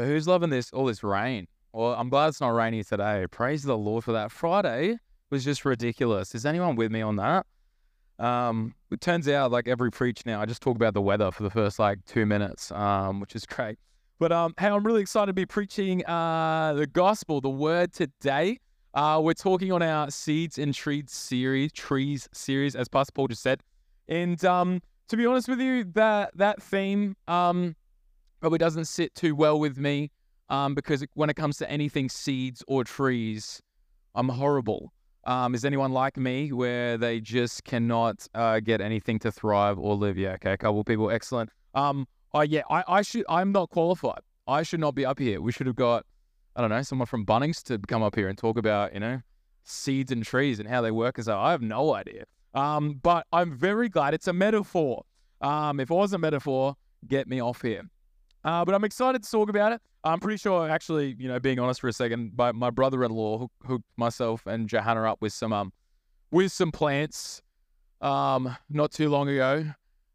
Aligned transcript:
So 0.00 0.06
who's 0.06 0.26
loving 0.26 0.48
this 0.48 0.72
all 0.72 0.86
this 0.86 1.04
rain? 1.04 1.46
Well, 1.74 1.92
I'm 1.92 2.08
glad 2.08 2.28
it's 2.28 2.40
not 2.40 2.54
rainy 2.54 2.82
today. 2.82 3.26
Praise 3.30 3.64
the 3.64 3.76
Lord 3.76 4.02
for 4.02 4.12
that. 4.12 4.32
Friday 4.32 4.96
was 5.28 5.44
just 5.44 5.66
ridiculous. 5.66 6.34
Is 6.34 6.46
anyone 6.46 6.74
with 6.74 6.90
me 6.90 7.02
on 7.02 7.16
that? 7.16 7.44
Um, 8.18 8.74
it 8.90 9.02
turns 9.02 9.28
out 9.28 9.50
like 9.50 9.68
every 9.68 9.90
preach 9.90 10.24
now, 10.24 10.40
I 10.40 10.46
just 10.46 10.62
talk 10.62 10.74
about 10.74 10.94
the 10.94 11.02
weather 11.02 11.30
for 11.30 11.42
the 11.42 11.50
first 11.50 11.78
like 11.78 12.02
two 12.06 12.24
minutes, 12.24 12.72
um, 12.72 13.20
which 13.20 13.36
is 13.36 13.44
great. 13.44 13.78
But 14.18 14.32
um, 14.32 14.54
hey, 14.58 14.68
I'm 14.68 14.84
really 14.84 15.02
excited 15.02 15.26
to 15.26 15.32
be 15.34 15.44
preaching 15.44 16.02
uh, 16.06 16.72
the 16.72 16.86
gospel, 16.86 17.42
the 17.42 17.50
word 17.50 17.92
today. 17.92 18.58
Uh, 18.94 19.20
we're 19.22 19.34
talking 19.34 19.70
on 19.70 19.82
our 19.82 20.10
seeds 20.10 20.56
and 20.56 20.72
trees 20.72 21.10
series, 21.10 21.72
trees 21.72 22.26
series, 22.32 22.74
as 22.74 22.88
Pastor 22.88 23.12
Paul 23.12 23.28
just 23.28 23.42
said. 23.42 23.60
And 24.08 24.42
um, 24.46 24.80
to 25.08 25.18
be 25.18 25.26
honest 25.26 25.46
with 25.46 25.60
you, 25.60 25.84
that 25.92 26.30
that 26.36 26.62
theme 26.62 27.16
um, 27.28 27.76
probably 28.40 28.58
doesn't 28.58 28.86
sit 28.86 29.14
too 29.14 29.34
well 29.34 29.58
with 29.58 29.78
me 29.78 30.10
um, 30.48 30.74
because 30.74 31.04
when 31.14 31.30
it 31.30 31.34
comes 31.34 31.56
to 31.58 31.70
anything 31.70 32.08
seeds 32.08 32.62
or 32.66 32.84
trees, 32.84 33.60
I'm 34.14 34.28
horrible. 34.28 34.92
Um, 35.24 35.54
is 35.54 35.64
anyone 35.64 35.92
like 35.92 36.16
me 36.16 36.50
where 36.52 36.96
they 36.96 37.20
just 37.20 37.64
cannot 37.64 38.26
uh, 38.34 38.60
get 38.60 38.80
anything 38.80 39.18
to 39.20 39.30
thrive 39.30 39.78
or 39.78 39.94
live? 39.94 40.16
Yeah, 40.16 40.32
okay, 40.32 40.52
a 40.52 40.56
couple 40.56 40.82
people, 40.82 41.10
excellent. 41.10 41.50
Um, 41.74 42.08
oh 42.32 42.40
yeah, 42.40 42.62
I, 42.70 42.82
I 42.88 43.02
should. 43.02 43.24
I'm 43.28 43.52
not 43.52 43.70
qualified. 43.70 44.20
I 44.48 44.62
should 44.62 44.80
not 44.80 44.94
be 44.94 45.04
up 45.04 45.18
here. 45.18 45.40
We 45.40 45.52
should 45.52 45.66
have 45.66 45.76
got 45.76 46.04
I 46.56 46.60
don't 46.60 46.70
know, 46.70 46.82
someone 46.82 47.06
from 47.06 47.24
Bunnings 47.24 47.62
to 47.64 47.78
come 47.78 48.02
up 48.02 48.14
here 48.16 48.28
and 48.28 48.36
talk 48.36 48.58
about, 48.58 48.92
you 48.92 49.00
know, 49.00 49.20
seeds 49.64 50.10
and 50.10 50.24
trees 50.24 50.58
and 50.58 50.68
how 50.68 50.82
they 50.82 50.90
work. 50.90 51.20
So 51.20 51.38
I 51.38 51.52
have 51.52 51.62
no 51.62 51.94
idea. 51.94 52.24
Um, 52.54 52.98
but 53.02 53.26
I'm 53.32 53.56
very 53.56 53.88
glad 53.88 54.14
it's 54.14 54.26
a 54.26 54.32
metaphor. 54.32 55.04
Um, 55.40 55.78
if 55.80 55.90
it 55.90 55.94
was 55.94 56.12
a 56.12 56.18
metaphor, 56.18 56.74
get 57.06 57.28
me 57.28 57.40
off 57.40 57.62
here. 57.62 57.82
Uh, 58.44 58.64
but 58.64 58.74
I'm 58.74 58.84
excited 58.84 59.22
to 59.22 59.30
talk 59.30 59.50
about 59.50 59.72
it. 59.72 59.80
I'm 60.02 60.18
pretty 60.18 60.38
sure, 60.38 60.68
actually, 60.68 61.14
you 61.18 61.28
know, 61.28 61.38
being 61.38 61.58
honest 61.58 61.80
for 61.80 61.88
a 61.88 61.92
second, 61.92 62.32
my, 62.36 62.52
my 62.52 62.70
brother-in-law 62.70 63.48
hooked 63.66 63.84
myself 63.96 64.46
and 64.46 64.68
Johanna 64.68 65.02
up 65.10 65.20
with 65.20 65.32
some 65.32 65.52
um, 65.52 65.72
with 66.30 66.52
some 66.52 66.72
plants, 66.72 67.42
um, 68.00 68.56
not 68.70 68.92
too 68.92 69.10
long 69.10 69.28
ago, 69.28 69.64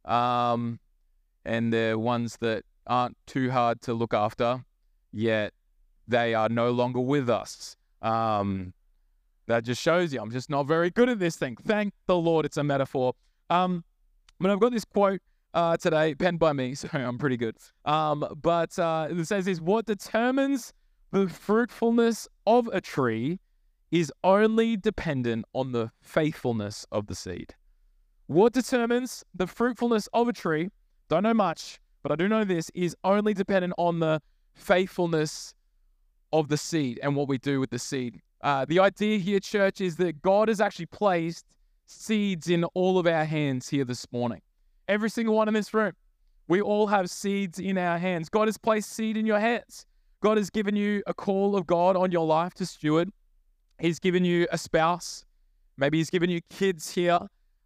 um, 0.05 0.79
and 1.43 1.71
they're 1.71 1.99
ones 1.99 2.37
that 2.37 2.63
aren't 2.87 3.17
too 3.27 3.51
hard 3.51 3.81
to 3.81 3.93
look 3.93 4.13
after, 4.13 4.63
yet 5.11 5.53
they 6.07 6.33
are 6.33 6.49
no 6.49 6.71
longer 6.71 6.99
with 6.99 7.29
us. 7.29 7.75
Um, 8.01 8.73
that 9.47 9.63
just 9.63 9.81
shows 9.81 10.13
you 10.13 10.19
I'm 10.19 10.31
just 10.31 10.49
not 10.49 10.65
very 10.65 10.89
good 10.89 11.09
at 11.09 11.19
this 11.19 11.35
thing. 11.35 11.57
Thank 11.63 11.93
the 12.07 12.15
Lord, 12.15 12.45
it's 12.45 12.57
a 12.57 12.63
metaphor. 12.63 13.13
Um, 13.49 13.83
but 14.39 14.49
I've 14.49 14.59
got 14.59 14.71
this 14.71 14.85
quote 14.85 15.21
uh, 15.55 15.77
today, 15.77 16.13
penned 16.13 16.37
by 16.37 16.53
me, 16.53 16.75
so 16.75 16.87
I'm 16.93 17.17
pretty 17.17 17.37
good. 17.37 17.55
Um, 17.85 18.27
but 18.39 18.77
uh, 18.77 19.07
it 19.09 19.25
says 19.25 19.45
this: 19.45 19.59
What 19.59 19.87
determines 19.87 20.73
the 21.11 21.27
fruitfulness 21.27 22.27
of 22.45 22.67
a 22.67 22.81
tree 22.81 23.39
is 23.91 24.11
only 24.23 24.75
dependent 24.75 25.45
on 25.53 25.71
the 25.71 25.89
faithfulness 26.01 26.85
of 26.91 27.07
the 27.07 27.15
seed. 27.15 27.55
What 28.27 28.51
determines 28.51 29.23
the 29.33 29.47
fruitfulness 29.47 30.09
of 30.11 30.27
a 30.27 30.33
tree? 30.33 30.69
Don't 31.09 31.23
know 31.23 31.33
much, 31.33 31.79
but 32.03 32.11
I 32.11 32.15
do 32.15 32.27
know 32.27 32.43
this 32.43 32.69
is 32.73 32.95
only 33.03 33.33
dependent 33.33 33.73
on 33.77 33.99
the 33.99 34.21
faithfulness 34.53 35.53
of 36.33 36.49
the 36.49 36.57
seed 36.57 36.99
and 37.01 37.15
what 37.15 37.29
we 37.29 37.37
do 37.37 37.59
with 37.59 37.69
the 37.69 37.79
seed. 37.79 38.19
Uh, 38.41 38.65
the 38.65 38.79
idea 38.79 39.17
here, 39.17 39.39
church, 39.39 39.79
is 39.79 39.95
that 39.97 40.21
God 40.21 40.49
has 40.49 40.59
actually 40.59 40.87
placed 40.87 41.45
seeds 41.85 42.49
in 42.49 42.63
all 42.73 42.97
of 42.97 43.07
our 43.07 43.25
hands 43.25 43.69
here 43.69 43.85
this 43.85 44.05
morning. 44.11 44.41
Every 44.87 45.09
single 45.09 45.35
one 45.35 45.47
in 45.47 45.53
this 45.53 45.73
room. 45.73 45.93
We 46.47 46.61
all 46.61 46.87
have 46.87 47.09
seeds 47.09 47.59
in 47.59 47.77
our 47.77 47.97
hands. 47.97 48.29
God 48.29 48.47
has 48.47 48.57
placed 48.57 48.91
seed 48.91 49.17
in 49.17 49.25
your 49.25 49.39
hands. 49.39 49.85
God 50.21 50.37
has 50.37 50.49
given 50.49 50.75
you 50.75 51.01
a 51.07 51.13
call 51.13 51.55
of 51.55 51.65
God 51.65 51.95
on 51.95 52.11
your 52.11 52.25
life 52.25 52.53
to 52.55 52.65
steward. 52.65 53.09
He's 53.79 53.99
given 53.99 54.23
you 54.23 54.47
a 54.51 54.57
spouse. 54.57 55.25
Maybe 55.77 55.97
He's 55.97 56.09
given 56.09 56.29
you 56.29 56.41
kids 56.49 56.91
here. 56.91 57.19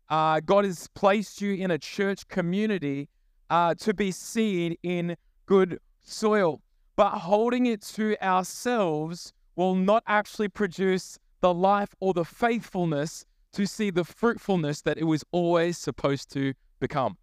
Uh, 0.10 0.40
God 0.40 0.66
has 0.66 0.88
placed 0.96 1.42
you 1.42 1.54
in 1.54 1.72
a 1.72 1.78
church 1.78 2.28
community 2.28 3.10
uh, 3.50 3.76
to 3.76 3.94
be 3.94 4.12
seed 4.12 4.78
in 4.82 5.16
good 5.46 5.80
soil 6.02 6.62
but 7.00 7.20
holding 7.20 7.66
it 7.66 7.82
to 7.82 8.22
ourselves 8.22 9.32
will 9.56 9.74
not 9.74 10.04
actually 10.06 10.50
produce 10.50 11.18
the 11.40 11.54
life 11.54 11.96
or 12.02 12.14
the 12.14 12.26
faithfulness 12.26 13.26
to 13.54 13.66
see 13.66 13.90
the 13.90 14.04
fruitfulness 14.04 14.82
that 14.82 14.98
it 14.98 15.06
was 15.06 15.24
always 15.32 15.78
supposed 15.78 16.30
to 16.30 16.54
become. 16.80 17.18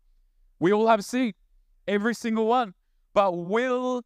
We 0.59 0.72
all 0.72 0.89
have 0.89 1.05
seed, 1.05 1.34
every 1.87 2.15
single 2.15 2.47
one, 2.47 2.75
but 3.15 3.33
will 3.33 4.03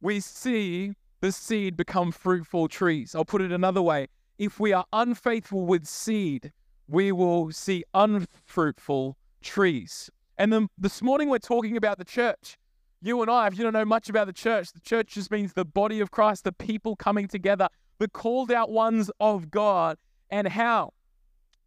we 0.00 0.20
see 0.20 0.94
the 1.20 1.32
seed 1.32 1.76
become 1.76 2.12
fruitful 2.12 2.68
trees? 2.68 3.14
I'll 3.14 3.24
put 3.24 3.42
it 3.42 3.52
another 3.52 3.82
way. 3.82 4.08
If 4.38 4.60
we 4.60 4.72
are 4.72 4.84
unfaithful 4.92 5.64
with 5.64 5.86
seed, 5.86 6.52
we 6.88 7.12
will 7.12 7.50
see 7.52 7.84
unfruitful 7.94 9.16
trees. 9.42 10.10
And 10.38 10.52
then 10.52 10.68
this 10.76 11.00
morning 11.00 11.28
we're 11.28 11.38
talking 11.38 11.76
about 11.76 11.98
the 11.98 12.04
church. 12.04 12.58
You 13.00 13.22
and 13.22 13.30
I, 13.30 13.46
if 13.46 13.56
you 13.56 13.64
don't 13.64 13.72
know 13.72 13.84
much 13.84 14.08
about 14.08 14.26
the 14.26 14.32
church, 14.32 14.72
the 14.72 14.80
church 14.80 15.14
just 15.14 15.30
means 15.30 15.52
the 15.52 15.64
body 15.64 16.00
of 16.00 16.10
Christ, 16.10 16.44
the 16.44 16.52
people 16.52 16.96
coming 16.96 17.28
together, 17.28 17.68
the 17.98 18.08
called 18.08 18.52
out 18.52 18.70
ones 18.70 19.10
of 19.20 19.50
God, 19.50 19.96
and 20.30 20.48
how 20.48 20.92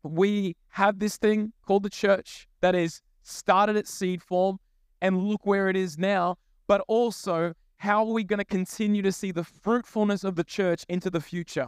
we 0.03 0.55
have 0.69 0.99
this 0.99 1.17
thing 1.17 1.53
called 1.65 1.83
the 1.83 1.89
church 1.89 2.47
that 2.61 2.75
is 2.75 3.01
started 3.23 3.75
at 3.75 3.87
seed 3.87 4.21
form 4.21 4.59
and 5.01 5.17
look 5.23 5.45
where 5.45 5.69
it 5.69 5.75
is 5.75 5.97
now, 5.97 6.37
but 6.67 6.81
also 6.87 7.53
how 7.77 8.05
are 8.05 8.11
we 8.11 8.23
going 8.23 8.39
to 8.39 8.45
continue 8.45 9.01
to 9.01 9.11
see 9.11 9.31
the 9.31 9.43
fruitfulness 9.43 10.23
of 10.23 10.35
the 10.35 10.43
church 10.43 10.85
into 10.89 11.09
the 11.09 11.21
future? 11.21 11.67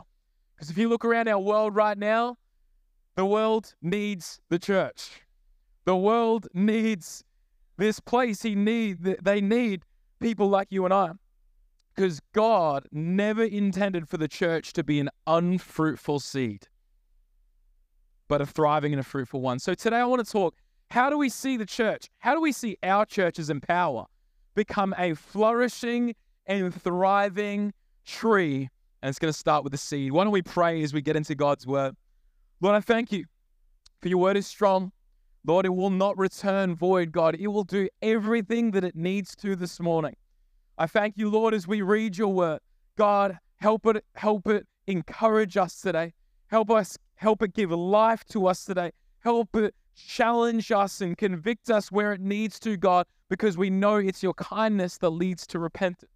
Because 0.54 0.70
if 0.70 0.78
you 0.78 0.90
look 0.90 1.06
around 1.06 1.28
our 1.28 1.40
world 1.40 1.76
right 1.76 1.98
now, 1.98 2.38
the 3.16 3.26
world 3.26 3.74
needs 3.82 4.40
the 4.50 4.60
church. 4.60 5.22
The 5.86 5.96
world 5.96 6.48
needs 6.54 7.24
this 7.78 8.00
place 8.00 8.44
he 8.44 8.54
need 8.54 9.02
they 9.02 9.42
need 9.42 9.84
people 10.20 10.50
like 10.50 10.68
you 10.70 10.86
and 10.86 10.94
I. 10.94 11.12
Because 11.96 12.22
God 12.34 12.88
never 12.92 13.44
intended 13.44 14.08
for 14.08 14.18
the 14.18 14.28
church 14.28 14.74
to 14.74 14.84
be 14.84 15.00
an 15.00 15.10
unfruitful 15.28 16.20
seed, 16.20 16.68
but 18.28 18.40
a 18.40 18.46
thriving 18.46 18.94
and 18.94 19.00
a 19.00 19.04
fruitful 19.04 19.42
one. 19.42 19.60
So 19.60 19.74
today 19.74 19.98
I 19.98 20.06
want 20.06 20.26
to 20.26 20.32
talk 20.32 20.56
how 20.92 21.10
do 21.10 21.18
we 21.18 21.30
see 21.30 21.56
the 21.56 21.66
church? 21.66 22.10
How 22.20 22.36
do 22.36 22.42
we 22.42 22.52
see 22.52 22.78
our 22.84 23.06
churches 23.06 23.50
Empower 23.50 24.08
become 24.56 24.94
a 24.98 25.14
flourishing 25.14 26.16
and 26.46 26.74
thriving 26.74 27.74
tree? 28.06 28.70
And 29.02 29.10
it's 29.10 29.18
going 29.18 29.32
to 29.32 29.40
start 29.40 29.64
with 29.64 29.72
the 29.72 29.78
seed. 29.78 30.12
Why 30.12 30.26
don't 30.26 30.34
we 30.34 30.42
pray 30.42 30.84
as 30.84 30.94
we 30.94 31.02
get 31.02 31.16
into 31.16 31.34
God's 31.34 31.66
word? 31.66 31.96
Lord, 32.60 32.76
I 32.76 32.82
thank 32.82 33.12
you 33.14 33.24
for 34.02 34.10
your 34.10 34.18
word 34.18 34.36
is 34.36 34.46
strong. 34.46 34.92
Lord, 35.46 35.66
it 35.66 35.74
will 35.74 35.90
not 35.90 36.18
return 36.18 36.76
void, 36.76 37.14
God. 37.14 37.36
It 37.40 37.48
will 37.48 37.64
do 37.64 37.88
everything 38.02 38.72
that 38.72 38.84
it 38.84 38.96
needs 38.96 39.34
to 39.38 39.56
this 39.56 39.80
morning. 39.80 40.18
I 40.78 40.88
thank 40.88 41.18
you, 41.18 41.30
Lord, 41.30 41.54
as 41.54 41.68
we 41.68 41.82
read 41.82 42.18
your 42.18 42.34
word. 42.34 42.60
God, 42.98 43.40
help 43.56 43.86
it, 43.86 44.04
help 44.16 44.46
it 44.48 44.68
encourage 44.88 45.56
us 45.56 45.80
today. 45.80 46.14
Help 46.48 46.70
us, 46.70 46.98
help 47.16 47.42
it 47.44 47.54
give 47.54 47.72
life 47.72 48.26
to 48.26 48.46
us 48.46 48.66
today. 48.66 48.92
Help 49.20 49.56
it 49.56 49.74
challenge 49.96 50.72
us 50.72 51.02
and 51.02 51.18
convict 51.18 51.70
us 51.70 51.92
where 51.92 52.14
it 52.14 52.22
needs 52.22 52.60
to, 52.62 52.78
God, 52.78 53.06
because 53.30 53.58
we 53.58 53.70
know 53.70 53.96
it's 53.96 54.24
your 54.24 54.34
kindness 54.34 54.98
that 55.00 55.10
leads 55.10 55.46
to 55.48 55.60
repentance. 55.60 56.12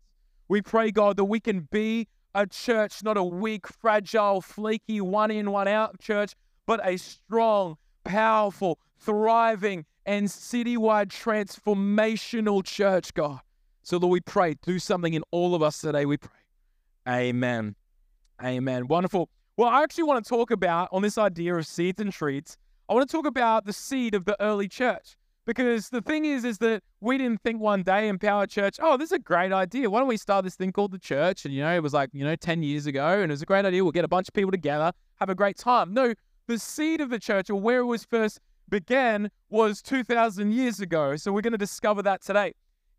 We 0.48 0.62
pray, 0.62 0.92
God, 0.92 1.18
that 1.18 1.26
we 1.26 1.40
can 1.40 1.68
be 1.72 2.08
a 2.34 2.46
church, 2.46 3.04
not 3.04 3.18
a 3.18 3.24
weak, 3.24 3.68
fragile, 3.68 4.42
flaky, 4.42 5.02
one 5.02 5.32
in, 5.32 5.52
one 5.52 5.68
out 5.68 6.00
church, 6.00 6.36
but 6.66 6.80
a 6.84 6.98
strong, 6.98 7.78
powerful, 8.04 8.80
thriving, 9.00 9.86
and 10.06 10.28
citywide 10.28 11.08
transformational 11.08 12.64
church, 12.64 13.14
God. 13.14 13.40
So, 13.84 13.98
Lord, 13.98 14.12
we 14.12 14.20
pray, 14.20 14.56
do 14.62 14.80
something 14.80 15.14
in 15.14 15.24
all 15.32 15.56
of 15.56 15.64
us 15.64 15.80
today, 15.80 16.06
we 16.06 16.18
pray. 16.18 16.32
Amen. 17.08 17.76
Amen. 18.44 18.88
Wonderful. 18.88 19.30
Well, 19.58 19.70
I 19.70 19.84
actually 19.84 20.04
want 20.04 20.26
to 20.26 20.30
talk 20.30 20.52
about, 20.52 20.90
on 20.92 21.02
this 21.02 21.18
idea 21.18 21.56
of 21.56 21.66
seeds 21.66 22.02
and 22.02 22.12
treats, 22.12 22.58
I 22.88 22.94
want 22.94 23.10
to 23.10 23.18
talk 23.18 23.26
about 23.26 23.66
the 23.66 23.74
seed 23.74 24.14
of 24.14 24.26
the 24.26 24.40
early 24.42 24.68
church. 24.68 25.18
Because 25.46 25.90
the 25.90 26.02
thing 26.02 26.26
is, 26.26 26.44
is 26.44 26.58
that 26.60 26.82
we 27.02 27.20
didn't 27.20 27.42
think 27.42 27.62
one 27.62 27.84
day 27.84 28.08
Empower 28.08 28.48
Church, 28.48 28.78
oh, 28.82 28.98
this 28.98 29.10
is 29.10 29.12
a 29.12 29.20
great 29.20 29.52
idea. 29.52 29.90
Why 29.90 30.00
don't 30.00 30.08
we 30.08 30.18
start 30.18 30.44
this 30.44 30.56
thing 30.56 30.72
called 30.72 30.92
the 30.92 31.00
church? 31.00 31.46
And, 31.46 31.54
you 31.54 31.62
know, 31.62 31.76
it 31.76 31.84
was 31.84 31.94
like, 31.94 32.10
you 32.14 32.24
know, 32.24 32.36
10 32.36 32.64
years 32.64 32.88
ago, 32.88 33.22
and 33.22 33.32
it 33.32 33.34
was 33.34 33.44
a 33.44 33.46
great 33.46 33.64
idea. 33.64 33.84
We'll 33.84 33.92
get 33.92 34.06
a 34.06 34.08
bunch 34.08 34.28
of 34.28 34.34
people 34.34 34.50
together, 34.50 34.92
have 35.20 35.30
a 35.30 35.36
great 35.36 35.56
time. 35.56 35.94
No, 35.94 36.16
the 36.48 36.58
seed 36.58 37.00
of 37.00 37.12
the 37.12 37.20
church, 37.20 37.52
or 37.52 37.60
where 37.60 37.80
it 37.80 37.86
was 37.86 38.06
first 38.06 38.40
began 38.70 39.30
was 39.50 39.84
2,000 39.84 40.52
years 40.52 40.80
ago. 40.80 41.16
So 41.16 41.32
we're 41.32 41.42
going 41.42 41.52
to 41.54 41.60
discover 41.60 42.02
that 42.02 42.24
today. 42.24 42.54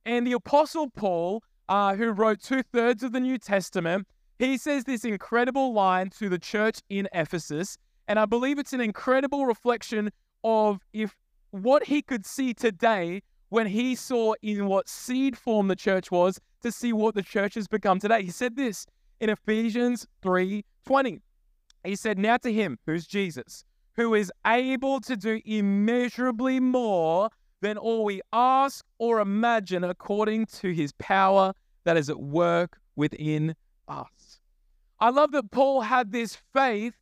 And 0.04 0.24
the 0.24 0.32
Apostle 0.32 0.88
Paul, 0.90 1.42
uh, 1.68 1.96
who 1.96 2.10
wrote 2.10 2.40
two 2.40 2.62
thirds 2.62 3.02
of 3.02 3.10
the 3.10 3.18
New 3.18 3.38
Testament, 3.38 4.06
he 4.38 4.56
says 4.56 4.84
this 4.84 5.04
incredible 5.04 5.72
line 5.72 6.10
to 6.10 6.28
the 6.28 6.38
church 6.38 6.80
in 6.88 7.08
Ephesus. 7.12 7.76
And 8.08 8.18
I 8.18 8.24
believe 8.26 8.58
it's 8.58 8.72
an 8.72 8.80
incredible 8.80 9.46
reflection 9.46 10.10
of 10.44 10.80
if 10.92 11.16
what 11.50 11.84
he 11.84 12.02
could 12.02 12.24
see 12.24 12.54
today 12.54 13.22
when 13.48 13.66
he 13.66 13.94
saw 13.94 14.34
in 14.42 14.66
what 14.66 14.88
seed 14.88 15.36
form 15.36 15.68
the 15.68 15.76
church 15.76 16.10
was 16.10 16.40
to 16.62 16.72
see 16.72 16.92
what 16.92 17.14
the 17.14 17.22
church 17.22 17.54
has 17.54 17.68
become 17.68 17.98
today. 17.98 18.22
He 18.22 18.30
said 18.30 18.56
this 18.56 18.86
in 19.20 19.30
Ephesians 19.30 20.06
3:20. 20.22 21.22
He 21.84 21.96
said, 21.96 22.18
"Now 22.18 22.36
to 22.38 22.52
him, 22.52 22.78
who's 22.86 23.06
Jesus, 23.06 23.64
who 23.94 24.14
is 24.14 24.32
able 24.46 25.00
to 25.00 25.16
do 25.16 25.40
immeasurably 25.44 26.60
more 26.60 27.30
than 27.60 27.78
all 27.78 28.04
we 28.04 28.20
ask 28.32 28.84
or 28.98 29.20
imagine 29.20 29.84
according 29.84 30.46
to 30.46 30.74
his 30.74 30.92
power 30.98 31.54
that 31.84 31.96
is 31.96 32.10
at 32.10 32.20
work 32.20 32.80
within 32.94 33.54
us." 33.88 34.40
I 34.98 35.10
love 35.10 35.30
that 35.32 35.50
Paul 35.50 35.82
had 35.82 36.12
this 36.12 36.36
faith 36.36 36.94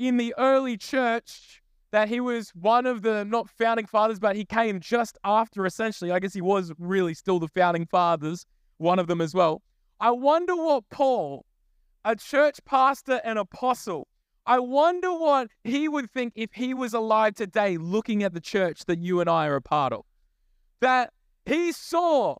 in 0.00 0.16
the 0.16 0.34
early 0.38 0.78
church 0.78 1.62
that 1.92 2.08
he 2.08 2.20
was 2.20 2.50
one 2.50 2.86
of 2.86 3.02
the 3.02 3.22
not 3.24 3.50
founding 3.50 3.84
fathers, 3.84 4.18
but 4.18 4.34
he 4.34 4.46
came 4.46 4.80
just 4.80 5.18
after 5.24 5.66
essentially. 5.66 6.10
I 6.10 6.18
guess 6.18 6.32
he 6.32 6.40
was 6.40 6.72
really 6.78 7.12
still 7.12 7.38
the 7.38 7.48
founding 7.48 7.84
fathers, 7.84 8.46
one 8.78 8.98
of 8.98 9.08
them 9.08 9.20
as 9.20 9.34
well. 9.34 9.62
I 10.00 10.10
wonder 10.12 10.56
what 10.56 10.88
Paul, 10.88 11.44
a 12.02 12.16
church 12.16 12.60
pastor 12.64 13.20
and 13.24 13.38
apostle, 13.38 14.08
I 14.46 14.58
wonder 14.58 15.12
what 15.12 15.48
he 15.64 15.86
would 15.86 16.10
think 16.10 16.32
if 16.34 16.54
he 16.54 16.72
was 16.72 16.94
alive 16.94 17.34
today 17.34 17.76
looking 17.76 18.22
at 18.22 18.32
the 18.32 18.40
church 18.40 18.86
that 18.86 19.00
you 19.00 19.20
and 19.20 19.28
I 19.28 19.48
are 19.48 19.56
a 19.56 19.62
part 19.62 19.92
of. 19.92 20.06
That 20.80 21.12
he 21.44 21.72
saw 21.72 22.36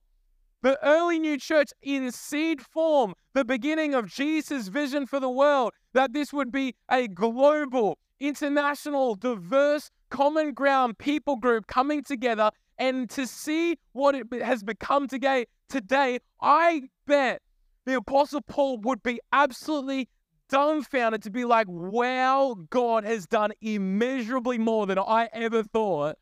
the 0.62 0.79
early 0.87 1.19
new 1.19 1.39
church 1.39 1.71
in 1.83 2.11
seed 2.12 2.61
form, 2.61 3.15
the 3.33 3.45
beginning 3.45 3.95
of 3.95 4.07
Jesus' 4.07 4.69
vision 4.69 5.07
for 5.07 5.21
the 5.21 5.31
world, 5.31 5.73
that 5.95 6.12
this 6.12 6.33
would 6.33 6.53
be 6.53 6.75
a 6.91 7.09
global, 7.09 7.99
international, 8.19 9.15
diverse, 9.15 9.91
common 10.11 10.53
ground 10.53 10.99
people 10.99 11.37
group 11.37 11.67
coming 11.67 12.03
together. 12.03 12.51
And 12.79 13.09
to 13.11 13.27
see 13.27 13.79
what 13.93 14.15
it 14.15 14.27
has 14.43 14.62
become 14.62 15.09
today, 15.09 15.47
today, 15.69 16.21
I 16.41 16.83
bet 17.07 17.43
the 17.87 17.95
Apostle 17.97 18.43
Paul 18.43 18.79
would 18.79 19.03
be 19.03 19.21
absolutely 19.33 20.09
dumbfounded 20.49 21.23
to 21.23 21.31
be 21.31 21.45
like, 21.45 21.67
wow, 21.69 22.57
God 22.71 23.05
has 23.05 23.27
done 23.27 23.53
immeasurably 23.61 24.59
more 24.59 24.87
than 24.87 24.99
I 24.99 25.29
ever 25.33 25.62
thought 25.62 26.17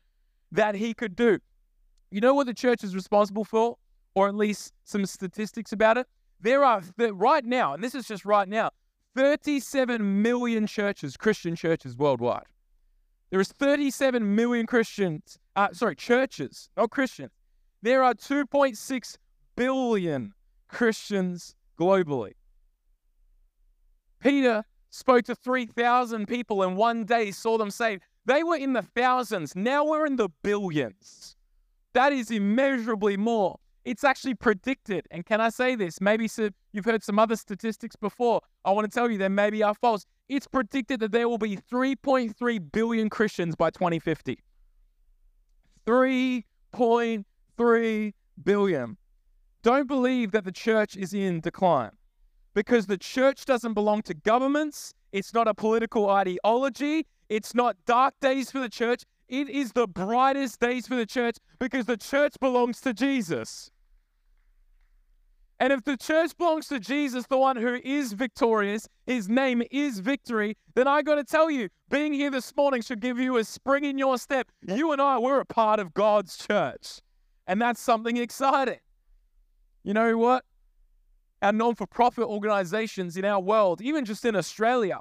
that 0.51 0.75
he 0.75 0.93
could 0.93 1.15
do. 1.15 1.39
You 2.11 2.21
know 2.21 2.33
what 2.33 2.47
the 2.47 2.53
church 2.53 2.83
is 2.83 2.95
responsible 2.95 3.43
for? 3.43 3.77
Or 4.15 4.27
at 4.27 4.35
least 4.35 4.73
some 4.83 5.05
statistics 5.05 5.71
about 5.71 5.97
it? 5.97 6.07
There 6.41 6.63
are, 6.63 6.81
right 6.97 7.43
now, 7.43 7.73
and 7.73 7.83
this 7.83 7.93
is 7.93 8.07
just 8.07 8.25
right 8.25 8.47
now, 8.47 8.71
37 9.15 10.21
million 10.21 10.67
churches, 10.67 11.17
Christian 11.17 11.55
churches 11.55 11.97
worldwide. 11.97 12.45
There 13.29 13.39
is 13.39 13.49
37 13.49 14.35
million 14.35 14.65
Christians, 14.65 15.37
uh, 15.55 15.69
sorry, 15.73 15.95
churches, 15.95 16.69
not 16.75 16.89
Christians. 16.89 17.31
There 17.81 18.03
are 18.03 18.13
2.6 18.13 19.17
billion 19.55 20.33
Christians 20.67 21.55
globally. 21.79 22.33
Peter 24.19 24.65
spoke 24.89 25.25
to 25.25 25.35
3,000 25.35 26.27
people 26.27 26.63
in 26.63 26.75
one 26.75 27.05
day, 27.05 27.31
saw 27.31 27.57
them 27.57 27.71
saved. 27.71 28.03
They 28.25 28.43
were 28.43 28.57
in 28.57 28.73
the 28.73 28.81
thousands. 28.81 29.55
Now 29.55 29.85
we're 29.85 30.05
in 30.05 30.17
the 30.17 30.29
billions. 30.43 31.35
That 31.93 32.13
is 32.13 32.31
immeasurably 32.31 33.17
more. 33.17 33.59
It's 33.89 34.03
actually 34.03 34.35
predicted. 34.35 35.07
And 35.09 35.25
can 35.25 35.41
I 35.41 35.49
say 35.49 35.73
this? 35.73 35.99
Maybe 35.99 36.29
you've 36.73 36.85
heard 36.85 37.03
some 37.03 37.17
other 37.17 37.35
statistics 37.35 37.95
before. 37.95 38.41
I 38.63 38.69
want 38.69 38.85
to 38.85 38.95
tell 38.95 39.09
you 39.09 39.17
they 39.17 39.29
maybe 39.29 39.63
are 39.63 39.73
false. 39.73 40.05
It's 40.27 40.45
predicted 40.45 40.99
that 40.99 41.11
there 41.11 41.27
will 41.27 41.39
be 41.39 41.57
3.3 41.57 42.71
billion 42.71 43.09
Christians 43.09 43.55
by 43.55 43.71
2050. 43.71 44.37
3.3 45.87 48.13
billion. 48.43 48.97
Don't 49.63 49.87
believe 49.87 50.33
that 50.33 50.43
the 50.43 50.51
church 50.51 50.95
is 50.95 51.15
in 51.15 51.39
decline 51.39 51.93
because 52.53 52.85
the 52.85 52.99
church 52.99 53.45
doesn't 53.45 53.73
belong 53.73 54.03
to 54.03 54.13
governments. 54.13 54.93
It's 55.11 55.33
not 55.33 55.47
a 55.47 55.55
political 55.55 56.11
ideology. 56.11 57.07
It's 57.27 57.55
not 57.55 57.75
dark 57.87 58.13
days 58.21 58.51
for 58.51 58.59
the 58.59 58.69
church. 58.69 59.01
It 59.27 59.49
is 59.49 59.71
the 59.71 59.87
brightest 59.87 60.59
days 60.59 60.85
for 60.85 60.95
the 60.95 61.07
church 61.07 61.37
because 61.57 61.87
the 61.87 61.97
church 61.97 62.35
belongs 62.39 62.81
to 62.81 62.93
Jesus. 62.93 63.71
And 65.61 65.73
if 65.73 65.83
the 65.83 65.97
church 65.97 66.37
belongs 66.37 66.67
to 66.69 66.79
Jesus, 66.79 67.25
the 67.27 67.37
one 67.37 67.57
who 67.57 67.79
is 67.83 68.13
victorious, 68.13 68.87
his 69.05 69.27
name 69.27 69.61
is 69.71 69.99
victory, 69.99 70.55
then 70.73 70.87
I 70.87 71.01
got 71.01 71.15
to 71.15 71.23
tell 71.25 71.51
you, 71.51 71.67
being 71.89 72.13
here 72.13 72.31
this 72.31 72.55
morning 72.55 72.81
should 72.81 73.01
give 73.01 73.19
you 73.19 73.35
a 73.37 73.43
spring 73.43 73.83
in 73.83 73.97
your 73.97 74.17
step. 74.17 74.47
You 74.65 74.93
and 74.93 75.01
I, 75.01 75.17
we're 75.17 75.41
a 75.41 75.45
part 75.45 75.81
of 75.81 75.93
God's 75.93 76.37
church. 76.37 77.01
And 77.45 77.61
that's 77.61 77.81
something 77.81 78.15
exciting. 78.15 78.79
You 79.83 79.93
know 79.93 80.17
what? 80.17 80.45
Our 81.41 81.51
non 81.51 81.75
for 81.75 81.87
profit 81.87 82.25
organizations 82.25 83.17
in 83.17 83.25
our 83.25 83.39
world, 83.41 83.81
even 83.81 84.05
just 84.05 84.23
in 84.23 84.35
Australia, 84.35 84.99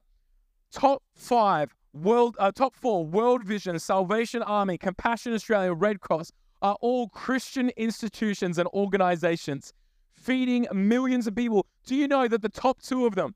top 0.72 1.02
five 1.14 1.74
world, 1.92 2.36
uh, 2.38 2.50
top 2.50 2.74
four 2.74 3.04
World 3.04 3.44
Vision, 3.44 3.78
Salvation 3.78 4.42
Army, 4.42 4.78
Compassion 4.78 5.34
Australia, 5.34 5.72
Red 5.72 6.00
Cross 6.00 6.32
are 6.62 6.76
all 6.80 7.08
Christian 7.08 7.70
institutions 7.76 8.58
and 8.58 8.68
organizations 8.68 9.72
feeding 10.20 10.66
millions 10.72 11.26
of 11.26 11.34
people. 11.34 11.66
Do 11.86 11.94
you 11.94 12.08
know 12.08 12.28
that 12.28 12.42
the 12.42 12.48
top 12.48 12.82
two 12.82 13.06
of 13.06 13.14
them 13.14 13.34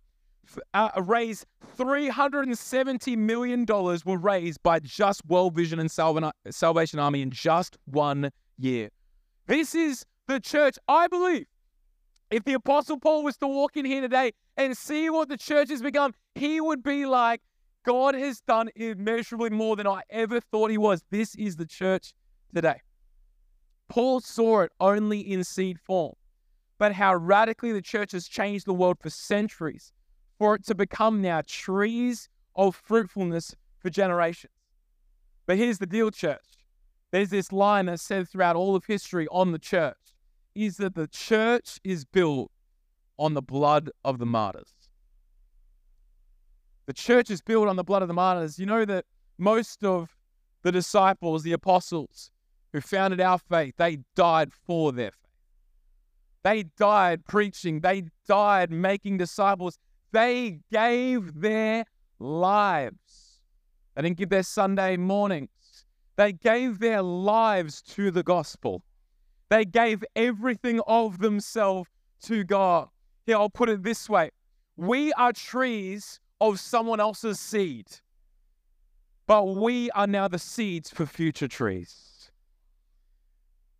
uh, 0.75 0.91
raised 1.03 1.47
$370 1.79 3.17
million 3.17 3.65
were 3.67 4.19
raised 4.19 4.63
by 4.63 4.81
just 4.81 5.25
World 5.27 5.55
Vision 5.55 5.79
and 5.79 5.91
Salvation 5.91 6.99
Army 6.99 7.23
in 7.23 7.31
just 7.31 7.77
one 7.87 8.31
year? 8.59 8.91
This 9.47 9.75
is 9.75 10.05
the 10.27 10.41
church, 10.41 10.79
I 10.89 11.09
believe. 11.09 11.47
If 12.31 12.45
the 12.45 12.55
Apostle 12.55 12.99
Paul 12.99 13.25
was 13.25 13.37
to 13.39 13.47
walk 13.47 13.77
in 13.77 13.85
here 13.85 14.01
today 14.01 14.33
and 14.57 14.77
see 14.77 15.11
what 15.11 15.29
the 15.29 15.37
church 15.37 15.69
has 15.71 15.83
become, 15.83 16.15
he 16.35 16.61
would 16.61 16.83
be 16.83 17.05
like, 17.05 17.43
God 17.85 18.15
has 18.15 18.41
done 18.41 18.71
immeasurably 18.77 19.51
more 19.51 19.77
than 19.77 19.87
I 19.87 20.03
ever 20.09 20.41
thought 20.41 20.71
he 20.71 20.79
was. 20.79 21.03
This 21.11 21.35
is 21.35 21.57
the 21.57 21.67
church 21.67 22.15
today. 22.55 22.81
Paul 23.89 24.21
saw 24.21 24.61
it 24.63 24.73
only 24.81 25.21
in 25.21 25.45
seed 25.45 25.79
form, 25.79 26.15
but 26.83 26.95
how 26.95 27.15
radically 27.15 27.71
the 27.71 27.81
church 27.81 28.11
has 28.11 28.27
changed 28.27 28.67
the 28.67 28.75
world 28.75 28.99
for 28.99 29.09
centuries 29.09 29.93
for 30.37 30.57
it 30.57 30.67
to 30.67 30.75
become 30.75 31.23
now 31.23 31.41
trees 31.47 32.29
of 32.57 32.75
fruitfulness 32.75 33.55
for 33.79 33.89
generations. 33.89 34.53
But 35.47 35.59
here's 35.59 35.79
the 35.79 35.87
deal, 35.87 36.11
church. 36.11 36.59
There's 37.13 37.31
this 37.31 37.53
line 37.53 37.87
that's 37.87 38.03
said 38.03 38.29
throughout 38.29 38.57
all 38.57 38.75
of 38.75 38.87
history 38.87 39.29
on 39.31 39.53
the 39.53 39.61
church 39.61 39.95
is 40.57 40.79
that 40.79 40.97
the 40.97 41.07
church 41.07 41.79
is 41.85 42.05
built 42.05 42.51
on 43.17 43.35
the 43.35 43.43
blood 43.43 43.89
of 44.05 44.19
the 44.19 44.27
martyrs. 44.27 44.75
The 46.87 46.95
church 46.95 47.31
is 47.31 47.43
built 47.43 47.69
on 47.69 47.77
the 47.77 47.85
blood 47.85 48.03
of 48.03 48.09
the 48.09 48.15
martyrs. 48.15 48.59
You 48.59 48.67
know 48.67 48.85
that 48.87 49.05
most 49.39 49.85
of 49.85 50.17
the 50.63 50.73
disciples, 50.73 51.45
the 51.45 51.53
apostles 51.53 52.33
who 52.73 52.81
founded 52.81 53.21
our 53.21 53.39
faith, 53.39 53.77
they 53.77 53.99
died 54.17 54.53
for 54.53 54.91
their 54.91 55.13
faith. 55.13 55.22
They 56.45 56.65
died 56.77 57.25
preaching, 57.27 57.81
they 57.81 58.05
died 58.27 58.71
making 58.71 59.19
disciples. 59.19 59.79
They 60.11 60.61
gave 60.71 61.41
their 61.41 61.85
lives. 62.19 63.41
They 63.95 64.03
didn't 64.03 64.17
give 64.17 64.29
their 64.31 64.43
Sunday 64.43 64.97
mornings, 64.97 65.85
they 66.17 66.33
gave 66.33 66.79
their 66.79 67.03
lives 67.03 67.83
to 67.83 68.11
the 68.11 68.23
gospel. 68.23 68.83
They 69.49 69.65
gave 69.67 70.03
everything 70.17 70.81
of 70.87 71.19
themselves 71.19 71.91
to 72.23 72.43
God. 72.43 72.89
Here, 73.27 73.37
I'll 73.37 73.51
put 73.51 73.69
it 73.69 73.83
this 73.83 74.09
way 74.09 74.31
we 74.77 75.13
are 75.13 75.33
trees 75.33 76.21
of 76.41 76.59
someone 76.59 77.01
else's 77.01 77.39
seed, 77.39 77.87
but 79.27 79.45
we 79.45 79.91
are 79.91 80.07
now 80.07 80.27
the 80.29 80.39
seeds 80.39 80.91
for 80.91 81.07
future 81.07 81.49
trees. 81.49 82.31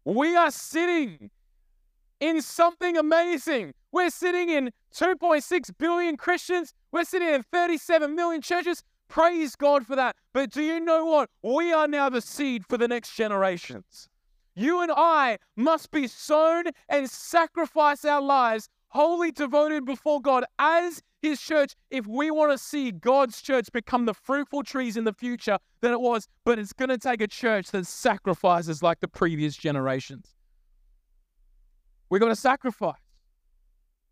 We 0.05 0.37
are 0.37 0.51
sitting 0.51 1.31
in 2.23 2.41
something 2.41 2.97
amazing. 2.97 3.75
We're 3.91 4.09
sitting 4.09 4.49
in 4.49 4.71
2.6 4.95 5.71
billion 5.77 6.17
Christians. 6.17 6.73
We're 6.93 7.03
sitting 7.03 7.29
in 7.29 7.43
37 7.43 8.15
million 8.15 8.41
churches. 8.41 8.85
Praise 9.09 9.57
God 9.57 9.85
for 9.85 9.97
that. 9.97 10.15
But 10.33 10.53
do 10.53 10.63
you 10.63 10.79
know 10.79 11.05
what? 11.05 11.31
We 11.43 11.73
are 11.73 11.89
now 11.89 12.09
the 12.09 12.21
seed 12.21 12.65
for 12.65 12.79
the 12.79 12.87
next 12.87 13.17
generations. 13.17 14.09
You 14.55 14.83
and 14.83 14.93
I 14.95 15.39
must 15.57 15.91
be 15.91 16.07
sown 16.07 16.67
and 16.89 17.11
sacrifice 17.11 18.05
our 18.05 18.23
lives 18.23 18.69
wholly 18.91 19.33
devoted 19.33 19.85
before 19.85 20.21
God 20.21 20.45
as 20.61 21.03
His 21.23 21.41
church 21.41 21.75
if 21.91 22.07
we 22.07 22.31
want 22.31 22.53
to 22.53 22.59
see 22.59 22.93
God's 22.93 23.43
church 23.43 23.67
become 23.73 24.07
the 24.07 24.15
fruitful 24.15 24.63
trees 24.63 24.97
in 24.97 25.03
the 25.03 25.13
future 25.13 25.59
than 25.81 25.91
it 25.91 26.01
was. 26.01 26.29
But 26.45 26.61
it's 26.61 26.73
going 26.73 26.91
to 26.91 26.99
take 26.99 27.21
a 27.21 27.27
church 27.27 27.73
that 27.73 27.85
sacrifices 27.85 28.81
like 28.81 29.01
the 29.01 29.09
previous 29.09 29.57
generations. 29.57 30.32
We've 32.13 32.21
got 32.21 32.29
to 32.29 32.37
sacrifice, 32.37 33.01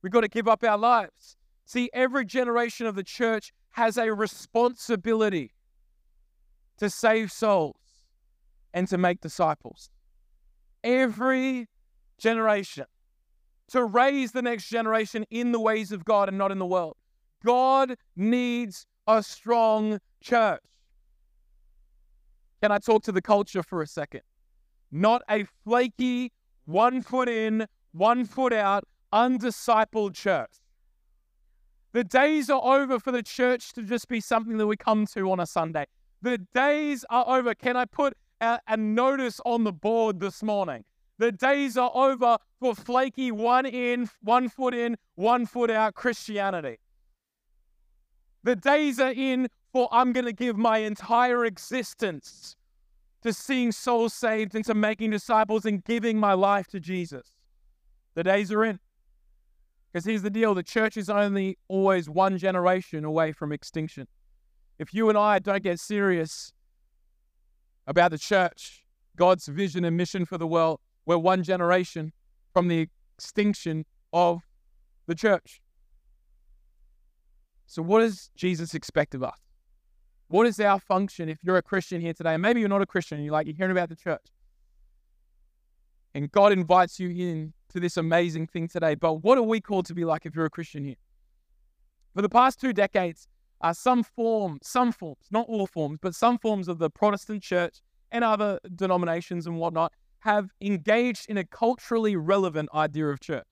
we've 0.01 0.11
got 0.11 0.23
to 0.23 0.29
give 0.29 0.49
up 0.49 0.65
our 0.65 0.79
lives. 0.79 1.37
See, 1.67 1.91
every 1.93 2.25
generation 2.25 2.87
of 2.87 2.95
the 2.95 3.05
church 3.05 3.53
has 3.73 3.99
a 3.99 4.15
responsibility 4.15 5.53
to 6.79 6.89
save 6.89 7.31
souls 7.31 7.77
and 8.73 8.89
to 8.89 8.97
make 8.97 9.21
disciples. 9.21 9.91
every 10.83 11.69
generation 12.17 12.87
to 13.69 13.85
raise 13.85 14.33
the 14.33 14.41
next 14.41 14.71
generation 14.71 15.27
in 15.31 15.53
the 15.53 15.61
ways 15.61 15.93
of 15.93 16.07
God 16.07 16.31
and 16.31 16.39
not 16.39 16.51
in 16.51 16.59
the 16.59 16.65
world. 16.65 16.97
God 17.45 17.97
needs 18.17 18.87
a 19.07 19.23
strong 19.23 20.01
church. 20.23 20.63
Can 22.63 22.73
I 22.73 22.79
talk 22.79 23.03
to 23.03 23.13
the 23.13 23.21
culture 23.21 23.63
for 23.63 23.83
a 23.83 23.87
second? 23.87 24.23
Not 24.91 25.21
a 25.29 25.45
flaky, 25.65 26.33
one 26.65 27.03
foot 27.03 27.29
in, 27.29 27.67
one 27.93 28.25
foot 28.25 28.53
out, 28.53 28.85
undiscipled 29.13 30.15
church. 30.15 30.51
The 31.93 32.05
days 32.05 32.49
are 32.49 32.63
over 32.63 33.01
for 33.01 33.11
the 33.11 33.23
church 33.23 33.73
to 33.73 33.83
just 33.83 34.09
be 34.09 34.21
something 34.21 34.59
that 34.59 34.67
we 34.67 34.77
come 34.77 35.07
to 35.07 35.31
on 35.31 35.41
a 35.41 35.47
Sunday. 35.47 35.87
The 36.23 36.39
days 36.39 37.05
are 37.11 37.25
over. 37.27 37.55
Can 37.55 37.77
I 37.77 37.85
put 37.85 38.17
a, 38.41 38.61
a 38.69 38.77
notice 38.77 39.41
on 39.45 39.65
the 39.65 39.73
board 39.73 40.21
this 40.21 40.43
morning? 40.43 40.85
The 41.19 41.33
days 41.33 41.77
are 41.77 41.91
over 41.95 42.39
for 42.61 42.75
flaky 42.75 43.33
one 43.33 43.67
in, 43.67 44.09
one 44.23 44.49
foot 44.49 44.73
in, 44.73 44.97
one 45.17 45.47
foot 45.47 45.71
out 45.71 45.95
Christianity. 45.95 46.79
The 48.43 48.57
days 48.57 49.01
are 49.01 49.13
in 49.13 49.49
for 49.73 49.89
I'm 49.93 50.13
going 50.13 50.27
to 50.27 50.33
give 50.33 50.57
my 50.57 50.79
entire 50.79 51.45
existence 51.45 52.57
to 53.23 53.33
seeing 53.33 53.71
souls 53.71 54.15
saved 54.15 54.55
and 54.55 54.65
to 54.65 54.75
making 54.75 55.11
disciples 55.11 55.65
and 55.65 55.85
giving 55.85 56.19
my 56.19 56.33
life 56.33 56.69
to 56.69 56.81
Jesus. 56.81 57.33
The 58.15 58.25
days 58.25 58.51
are 58.53 58.65
in. 58.65 58.79
Because 59.93 60.05
here's 60.05 60.23
the 60.23 60.31
deal 60.31 60.55
the 60.55 60.63
church 60.63 60.97
is 60.97 61.11
only 61.11 61.59
always 61.69 62.09
one 62.09 62.39
generation 62.39 63.05
away 63.05 63.33
from 63.33 63.53
extinction. 63.53 64.07
If 64.79 64.95
you 64.95 65.09
and 65.09 65.19
I 65.19 65.39
don't 65.39 65.63
get 65.63 65.81
serious 65.81 66.53
about 67.87 68.13
the 68.13 68.19
church, 68.19 68.85
God's 69.17 69.47
vision 69.47 69.85
and 69.85 69.97
mission 69.97 70.25
for 70.25 70.39
the 70.39 70.47
world, 70.47 70.81
we're 71.07 71.19
one 71.19 71.43
generation 71.43 72.13
from 72.53 72.69
the 72.69 72.89
extinction 73.17 73.85
of 74.13 74.41
the 75.07 75.15
church. 75.15 75.61
So, 77.67 77.83
what 77.83 78.01
does 78.01 78.31
Jesus 78.37 78.75
expect 78.75 79.15
of 79.15 79.23
us? 79.23 79.39
What 80.29 80.47
is 80.47 80.61
our 80.61 80.79
function 80.79 81.29
if 81.29 81.39
you're 81.43 81.57
a 81.57 81.63
Christian 81.63 82.01
here 82.01 82.13
today? 82.15 82.37
Maybe 82.37 82.61
you're 82.61 82.69
not 82.69 82.83
a 82.83 82.87
Christian 82.87 83.21
you're 83.23 83.33
like, 83.33 83.47
you're 83.47 83.57
hearing 83.57 83.73
about 83.73 83.89
the 83.89 83.97
church. 83.97 84.27
And 86.15 86.31
God 86.31 86.53
invites 86.53 86.99
you 87.01 87.09
in 87.09 87.53
to 87.71 87.81
this 87.81 87.97
amazing 87.97 88.47
thing 88.47 88.69
today. 88.69 88.95
But 88.95 89.25
what 89.25 89.39
are 89.39 89.43
we 89.43 89.61
called 89.61 89.87
to 89.87 89.95
be 89.95 90.05
like 90.05 90.27
if 90.27 90.35
you're 90.35 90.47
a 90.47 90.51
Christian 90.51 90.85
here? 90.85 90.97
For 92.15 92.23
the 92.23 92.29
past 92.29 92.61
two 92.61 92.73
decades, 92.73 93.29
uh, 93.61 93.73
some 93.73 94.03
form, 94.03 94.59
some 94.63 94.93
forms, 94.93 95.27
not 95.31 95.47
all 95.49 95.67
forms, 95.67 95.99
but 96.01 96.15
some 96.15 96.39
forms 96.39 96.69
of 96.69 96.79
the 96.79 96.91
Protestant 96.91 97.43
church 97.43 97.81
and 98.11 98.25
other 98.25 98.59
denominations 98.75 99.47
and 99.47 99.57
whatnot 99.57 99.93
have 100.21 100.51
engaged 100.61 101.27
in 101.29 101.37
a 101.37 101.45
culturally 101.45 102.17
relevant 102.17 102.69
idea 102.75 103.07
of 103.09 103.21
church. 103.21 103.47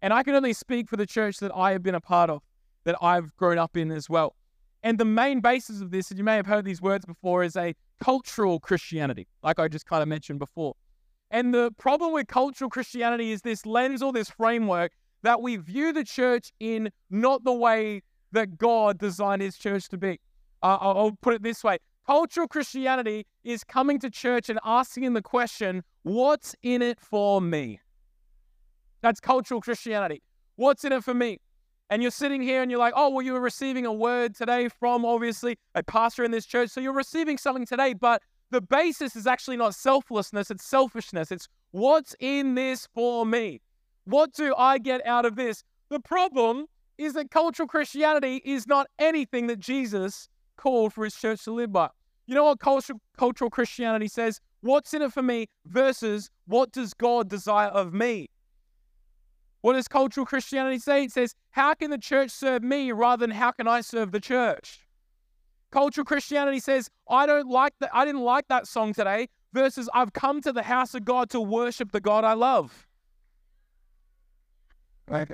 And 0.00 0.12
I 0.12 0.22
can 0.22 0.34
only 0.34 0.52
speak 0.52 0.88
for 0.88 0.96
the 0.96 1.06
church 1.06 1.38
that 1.38 1.52
I 1.54 1.72
have 1.72 1.82
been 1.82 1.94
a 1.94 2.00
part 2.00 2.30
of, 2.30 2.42
that 2.84 2.96
I've 3.02 3.36
grown 3.36 3.58
up 3.58 3.76
in 3.76 3.90
as 3.90 4.08
well. 4.08 4.36
And 4.82 4.96
the 4.96 5.04
main 5.04 5.40
basis 5.40 5.80
of 5.80 5.90
this, 5.90 6.10
and 6.10 6.18
you 6.18 6.24
may 6.24 6.36
have 6.36 6.46
heard 6.46 6.64
these 6.64 6.80
words 6.80 7.04
before, 7.04 7.42
is 7.42 7.56
a 7.56 7.74
cultural 8.02 8.60
Christianity, 8.60 9.26
like 9.42 9.58
I 9.58 9.66
just 9.66 9.86
kind 9.86 10.02
of 10.02 10.08
mentioned 10.08 10.38
before. 10.38 10.74
And 11.30 11.52
the 11.52 11.72
problem 11.78 12.12
with 12.12 12.26
cultural 12.26 12.70
Christianity 12.70 13.32
is 13.32 13.42
this 13.42 13.66
lens 13.66 14.02
or 14.02 14.12
this 14.12 14.30
framework 14.30 14.92
that 15.22 15.42
we 15.42 15.56
view 15.56 15.92
the 15.92 16.04
church 16.04 16.52
in 16.60 16.90
not 17.10 17.44
the 17.44 17.52
way 17.52 18.02
that 18.32 18.56
God 18.56 18.98
designed 18.98 19.42
his 19.42 19.58
church 19.58 19.88
to 19.88 19.98
be. 19.98 20.20
Uh, 20.62 20.78
I'll 20.80 21.18
put 21.20 21.34
it 21.34 21.42
this 21.42 21.62
way 21.62 21.78
cultural 22.06 22.48
Christianity 22.48 23.26
is 23.44 23.62
coming 23.64 23.98
to 24.00 24.10
church 24.10 24.48
and 24.48 24.58
asking 24.64 25.12
the 25.12 25.22
question, 25.22 25.82
What's 26.02 26.54
in 26.62 26.80
it 26.80 26.98
for 27.00 27.40
me? 27.40 27.80
That's 29.02 29.20
cultural 29.20 29.60
Christianity. 29.60 30.22
What's 30.56 30.84
in 30.84 30.92
it 30.92 31.04
for 31.04 31.14
me? 31.14 31.38
and 31.90 32.02
you're 32.02 32.10
sitting 32.10 32.42
here 32.42 32.62
and 32.62 32.70
you're 32.70 32.80
like, 32.80 32.92
oh, 32.96 33.08
well, 33.08 33.22
you 33.22 33.32
were 33.32 33.40
receiving 33.40 33.86
a 33.86 33.92
word 33.92 34.34
today 34.34 34.68
from 34.68 35.04
obviously 35.04 35.58
a 35.74 35.82
pastor 35.82 36.22
in 36.24 36.30
this 36.30 36.44
church. 36.44 36.70
So 36.70 36.80
you're 36.80 36.92
receiving 36.92 37.38
something 37.38 37.64
today, 37.64 37.94
but 37.94 38.22
the 38.50 38.60
basis 38.60 39.14
is 39.16 39.26
actually 39.26 39.56
not 39.56 39.74
selflessness, 39.74 40.50
it's 40.50 40.64
selfishness. 40.64 41.30
It's 41.30 41.48
what's 41.70 42.14
in 42.20 42.54
this 42.54 42.88
for 42.94 43.26
me? 43.26 43.60
What 44.04 44.32
do 44.32 44.54
I 44.56 44.78
get 44.78 45.06
out 45.06 45.26
of 45.26 45.36
this? 45.36 45.64
The 45.90 46.00
problem 46.00 46.66
is 46.96 47.12
that 47.12 47.30
cultural 47.30 47.68
Christianity 47.68 48.42
is 48.44 48.66
not 48.66 48.86
anything 48.98 49.46
that 49.48 49.60
Jesus 49.60 50.28
called 50.56 50.92
for 50.92 51.04
his 51.04 51.14
church 51.14 51.44
to 51.44 51.52
live 51.52 51.72
by. 51.72 51.88
You 52.26 52.34
know 52.34 52.44
what 52.44 52.58
cultural, 52.58 53.00
cultural 53.16 53.50
Christianity 53.50 54.08
says? 54.08 54.40
What's 54.60 54.92
in 54.92 55.02
it 55.02 55.12
for 55.12 55.22
me 55.22 55.46
versus 55.66 56.30
what 56.46 56.72
does 56.72 56.92
God 56.94 57.28
desire 57.28 57.68
of 57.68 57.94
me? 57.94 58.28
What 59.60 59.74
does 59.74 59.88
cultural 59.88 60.26
Christianity 60.26 60.78
say? 60.78 61.04
It 61.04 61.12
says, 61.12 61.34
How 61.50 61.74
can 61.74 61.90
the 61.90 61.98
church 61.98 62.30
serve 62.30 62.62
me 62.62 62.92
rather 62.92 63.26
than 63.26 63.34
how 63.34 63.52
can 63.52 63.68
I 63.68 63.80
serve 63.80 64.12
the 64.12 64.20
church? 64.20 64.87
Cultural 65.70 66.04
Christianity 66.04 66.60
says, 66.60 66.90
I 67.08 67.26
don't 67.26 67.48
like 67.48 67.74
that, 67.80 67.90
I 67.92 68.04
didn't 68.04 68.22
like 68.22 68.48
that 68.48 68.66
song 68.66 68.94
today, 68.94 69.28
versus 69.52 69.88
I've 69.92 70.12
come 70.12 70.40
to 70.42 70.52
the 70.52 70.62
house 70.62 70.94
of 70.94 71.04
God 71.04 71.30
to 71.30 71.40
worship 71.40 71.92
the 71.92 72.00
God 72.00 72.24
I 72.24 72.32
love. 72.32 72.86
Right. 75.06 75.28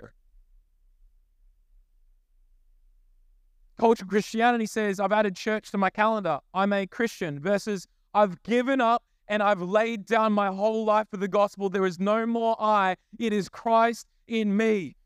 Cultural 3.79 4.09
Christianity 4.09 4.67
says, 4.67 5.01
I've 5.01 5.13
added 5.13 5.37
church 5.37 5.71
to 5.71 5.79
my 5.79 5.91
calendar. 5.91 6.41
I'm 6.53 6.73
a 6.73 6.87
Christian, 6.87 7.41
versus 7.41 7.87
I've 8.13 8.43
given 8.43 8.81
up 8.81 9.03
and 9.29 9.43
I've 9.43 9.63
laid 9.63 10.05
down 10.07 10.33
my 10.33 10.49
whole 10.49 10.85
life 10.85 11.09
for 11.11 11.17
the 11.17 11.29
gospel. 11.29 11.69
There 11.69 11.87
is 11.87 11.99
no 11.99 12.27
more 12.27 12.57
I, 12.61 12.97
it 13.19 13.33
is 13.33 13.49
Christ 13.49 14.07
in 14.27 14.57
me, 14.57 14.97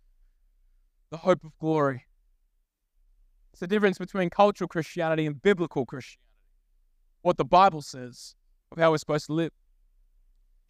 the 1.11 1.18
hope 1.18 1.44
of 1.44 1.58
glory. 1.58 2.08
It's 3.52 3.61
the 3.61 3.67
difference 3.67 3.99
between 3.99 4.31
cultural 4.31 4.69
Christianity 4.69 5.26
and 5.26 5.40
biblical 5.40 5.85
Christianity. 5.85 6.25
What 7.23 7.37
the 7.37 7.45
Bible 7.45 7.83
says 7.83 8.35
of 8.71 8.78
how 8.78 8.93
we're 8.93 8.99
supposed 8.99 9.26
to 9.26 9.33
live. 9.33 9.52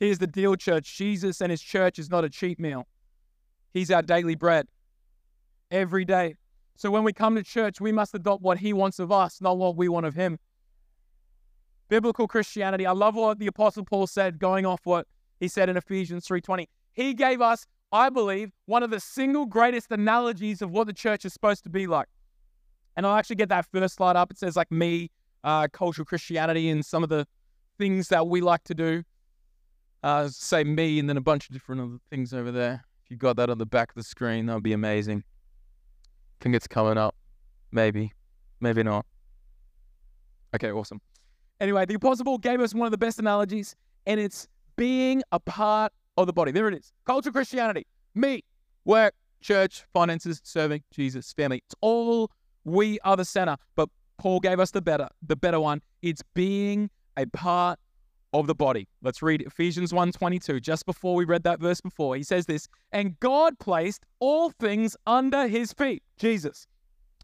Here's 0.01 0.19
the 0.19 0.27
deal, 0.27 0.57
church 0.57 0.97
Jesus 0.97 1.41
and 1.41 1.51
his 1.51 1.61
church 1.61 1.99
is 1.99 2.09
not 2.09 2.25
a 2.25 2.31
cheap 2.31 2.59
meal, 2.59 2.87
he's 3.73 3.91
our 3.91 4.03
daily 4.03 4.35
bread 4.35 4.67
every 5.71 6.05
day. 6.05 6.37
So 6.77 6.91
when 6.91 7.03
we 7.03 7.13
come 7.13 7.35
to 7.35 7.43
church, 7.43 7.81
we 7.81 7.91
must 7.91 8.15
adopt 8.15 8.43
what 8.43 8.59
he 8.59 8.73
wants 8.73 9.01
of 9.01 9.11
us, 9.11 9.41
not 9.41 9.59
what 9.59 9.77
we 9.77 9.89
want 9.89 10.07
of 10.07 10.15
him. 10.15 10.39
Biblical 11.89 12.29
Christianity, 12.29 12.87
I 12.87 12.93
love 12.93 13.17
what 13.17 13.41
the 13.41 13.49
apostle 13.49 13.85
Paul 13.85 14.07
said 14.07 14.39
going 14.39 14.65
off 14.65 14.81
what 14.85 15.07
he 15.41 15.49
said 15.49 15.69
in 15.69 15.77
Ephesians 15.77 16.27
3:20. 16.27 16.69
He 16.93 17.15
gave 17.15 17.41
us 17.41 17.67
I 17.91 18.11
believe, 18.11 18.53
one 18.67 18.83
of 18.83 18.91
the 18.91 19.01
single 19.01 19.47
greatest 19.47 19.91
analogies 19.91 20.61
of 20.61 20.71
what 20.71 20.87
the 20.87 20.93
church 20.93 21.25
is 21.25 21.33
supposed 21.33 21.65
to 21.65 21.71
be 21.71 21.87
like. 21.87 22.09
And 22.99 23.07
I'll 23.07 23.17
actually 23.17 23.37
get 23.37 23.49
that 23.51 23.65
first 23.65 23.95
slide 23.95 24.17
up. 24.17 24.33
It 24.33 24.39
says, 24.39 24.57
like, 24.57 24.73
me, 24.73 25.13
uh, 25.45 25.69
cultural 25.73 26.05
Christianity, 26.05 26.69
and 26.69 26.85
some 26.85 27.05
of 27.05 27.09
the 27.09 27.29
things 27.79 28.09
that 28.09 28.27
we 28.27 28.41
like 28.41 28.65
to 28.65 28.75
do. 28.75 29.05
Uh, 30.03 30.27
say 30.29 30.65
me, 30.65 30.99
and 30.99 31.09
then 31.09 31.17
a 31.17 31.21
bunch 31.21 31.49
of 31.49 31.53
different 31.53 31.81
other 31.81 31.99
things 32.11 32.35
over 32.35 32.51
there. 32.51 32.85
If 33.05 33.13
you 33.13 33.17
got 33.17 33.37
that 33.37 33.51
on 33.51 33.59
the 33.59 33.67
back 33.67 33.91
of 33.91 33.95
the 33.95 34.03
screen, 34.03 34.47
that 34.47 34.55
would 34.55 34.65
be 34.65 34.73
amazing. 34.73 35.23
I 35.23 36.43
think 36.43 36.57
it's 36.57 36.67
coming 36.67 36.99
up. 36.99 37.15
Maybe. 37.71 38.13
Maybe 38.61 38.83
not. 38.83 39.07
Okay, 40.57 40.73
awesome. 40.73 41.01
Anyway, 41.61 41.87
the 41.87 41.95
Apostle 41.95 42.39
gave 42.39 42.61
us 42.61 42.75
one 42.75 42.87
of 42.87 42.91
the 42.91 42.99
best 42.99 43.21
analogies, 43.21 43.77
and 44.07 44.19
it's 44.19 44.49
being 44.75 45.23
a 45.31 45.39
part 45.39 45.93
of 46.17 46.27
the 46.27 46.33
body. 46.33 46.51
There 46.51 46.67
it 46.67 46.75
is. 46.75 46.93
Culture 47.07 47.31
Christianity. 47.31 47.87
Me, 48.17 48.43
work, 48.85 49.15
church, 49.41 49.85
finances, 49.93 50.41
serving, 50.43 50.83
Jesus, 50.91 51.33
family. 51.33 51.63
It's 51.65 51.77
all 51.81 52.33
we 52.69 52.99
are 53.01 53.17
the 53.17 53.25
center. 53.25 53.57
But 53.75 53.89
Paul 54.19 54.41
gave 54.41 54.61
us 54.61 54.71
the 54.71 54.83
better, 54.83 55.09
the 55.27 55.37
better 55.37 55.61
one. 55.61 55.81
It's 56.03 56.23
being 56.35 56.91
a 57.17 57.27
part 57.27 57.79
of 58.33 58.47
the 58.47 58.55
body. 58.55 58.89
Let's 59.03 59.23
read 59.23 59.43
Ephesians 59.43 59.93
1:22. 59.93 60.61
Just 60.61 60.87
before 60.87 61.15
we 61.15 61.25
read 61.25 61.45
that 61.45 61.61
verse 61.61 61.81
before, 61.81 62.17
he 62.17 62.23
says 62.23 62.47
this, 62.47 62.69
and 62.93 63.19
God 63.21 63.59
placed 63.59 64.05
all 64.21 64.51
things 64.51 64.97
under 65.07 65.49
his 65.49 65.73
feet, 65.73 66.03
Jesus, 66.19 66.67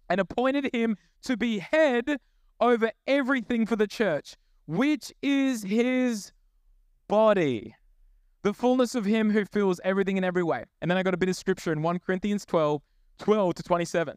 and 0.08 0.20
appointed 0.20 0.70
him 0.72 0.96
to 1.22 1.36
be 1.36 1.58
head 1.58 2.18
over 2.60 2.90
everything 3.06 3.66
for 3.66 3.76
the 3.76 3.86
church, 3.86 4.36
which 4.66 5.12
is 5.22 5.62
his 5.64 6.32
body 7.06 7.74
the 8.44 8.52
fullness 8.52 8.94
of 8.94 9.06
him 9.06 9.30
who 9.30 9.44
fills 9.46 9.80
everything 9.82 10.18
in 10.18 10.22
every 10.22 10.42
way. 10.42 10.64
And 10.80 10.90
then 10.90 10.98
I 10.98 11.02
got 11.02 11.14
a 11.14 11.16
bit 11.16 11.30
of 11.30 11.36
scripture 11.36 11.72
in 11.72 11.82
1 11.82 11.98
Corinthians 11.98 12.44
12, 12.44 12.82
12 13.18 13.54
to 13.54 13.62
27. 13.62 14.14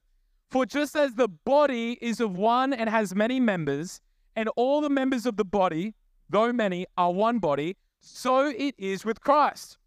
For 0.50 0.66
just 0.66 0.96
as 0.96 1.16
the 1.16 1.28
body 1.28 1.98
is 2.02 2.22
of 2.22 2.38
one 2.38 2.74
and 2.74 2.90
has 2.90 3.14
many 3.14 3.40
members, 3.40 4.00
and 4.36 4.50
all 4.56 4.80
the 4.80 4.90
members 4.90 5.26
of 5.26 5.36
the 5.36 5.44
body, 5.44 5.94
though 6.30 6.54
many, 6.54 6.86
are 6.98 7.12
one 7.12 7.40
body, 7.40 7.76
so 8.00 8.48
it 8.48 8.76
is 8.78 9.04
with 9.04 9.20
Christ. 9.20 9.78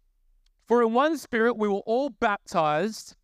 For 0.67 0.83
in 0.83 0.93
one 0.93 1.17
spirit 1.17 1.57
we 1.57 1.67
were 1.67 1.81
all 1.85 2.09
baptized 2.09 3.15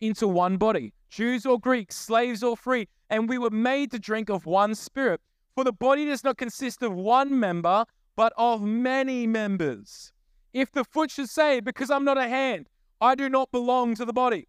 into 0.00 0.26
one 0.26 0.56
body, 0.56 0.94
Jews 1.10 1.44
or 1.44 1.60
Greeks, 1.60 1.94
slaves 1.94 2.42
or 2.42 2.56
free, 2.56 2.88
and 3.10 3.28
we 3.28 3.38
were 3.38 3.50
made 3.50 3.90
to 3.90 3.98
drink 3.98 4.30
of 4.30 4.46
one 4.46 4.74
spirit. 4.74 5.20
For 5.54 5.64
the 5.64 5.72
body 5.72 6.06
does 6.06 6.24
not 6.24 6.38
consist 6.38 6.82
of 6.82 6.94
one 6.94 7.38
member, 7.38 7.84
but 8.16 8.32
of 8.36 8.62
many 8.62 9.26
members. 9.26 10.12
If 10.52 10.72
the 10.72 10.84
foot 10.84 11.10
should 11.10 11.28
say, 11.28 11.60
Because 11.60 11.90
I'm 11.90 12.04
not 12.04 12.16
a 12.18 12.28
hand, 12.28 12.68
I 13.00 13.14
do 13.14 13.28
not 13.28 13.50
belong 13.50 13.94
to 13.96 14.04
the 14.04 14.12
body, 14.12 14.48